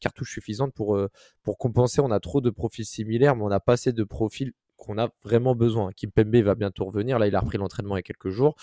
[0.01, 1.09] cartouches suffisantes pour, euh,
[1.43, 2.01] pour compenser.
[2.01, 5.09] On a trop de profils similaires, mais on n'a pas assez de profils qu'on a
[5.23, 5.91] vraiment besoin.
[5.91, 7.19] Kim Pembe va bientôt revenir.
[7.19, 8.55] Là, il a repris l'entraînement il y a quelques jours.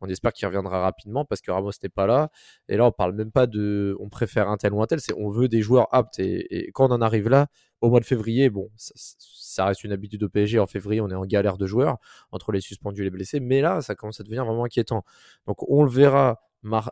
[0.00, 2.30] On espère qu'il reviendra rapidement parce que Ramos n'est pas là.
[2.68, 5.14] Et là, on parle même pas de on préfère un tel ou un tel, c'est
[5.16, 6.18] on veut des joueurs aptes.
[6.18, 7.48] Et, quand on en arrive là,
[7.80, 10.58] au mois de février, bon, ça, reste une habitude au PSG.
[10.58, 11.96] En février, on est en galère de joueurs
[12.30, 13.40] entre les suspendus et les blessés.
[13.40, 15.04] Mais là, ça commence à devenir vraiment inquiétant.
[15.46, 16.40] Donc, on le verra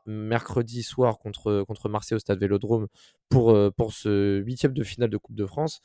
[0.07, 2.89] mercredi soir contre, contre Marseille au stade Vélodrome
[3.29, 5.81] pour, euh, pour ce huitième de finale de Coupe de France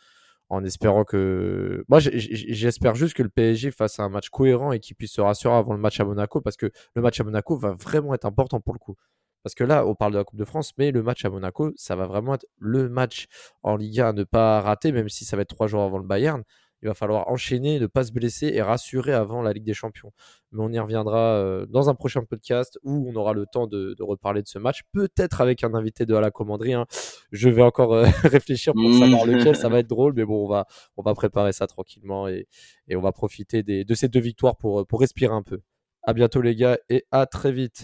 [0.49, 1.83] en espérant que.
[1.87, 5.55] Moi, j'espère juste que le PSG fasse un match cohérent et qu'il puisse se rassurer
[5.55, 8.59] avant le match à Monaco, parce que le match à Monaco va vraiment être important
[8.59, 8.95] pour le coup.
[9.43, 11.71] Parce que là, on parle de la Coupe de France, mais le match à Monaco,
[11.75, 13.27] ça va vraiment être le match
[13.61, 16.03] en Liga à ne pas rater, même si ça va être trois jours avant le
[16.03, 16.43] Bayern
[16.85, 20.11] il va falloir enchaîner, ne pas se blesser et rassurer avant la Ligue des Champions.
[20.51, 23.95] Mais on y reviendra euh, dans un prochain podcast où on aura le temps de,
[23.99, 26.73] reparler de ce match, peut-être avec un invité de à la commanderie.
[26.73, 26.85] Hein.
[27.31, 30.47] Je vais encore euh, réfléchir pour savoir lequel, ça va être drôle, mais bon, on
[30.47, 32.47] va, on va préparer ça tranquillement et,
[32.93, 35.61] on va profiter de ces deux victoires pour, pour respirer un peu.
[36.03, 37.83] À bientôt les gars et à très vite.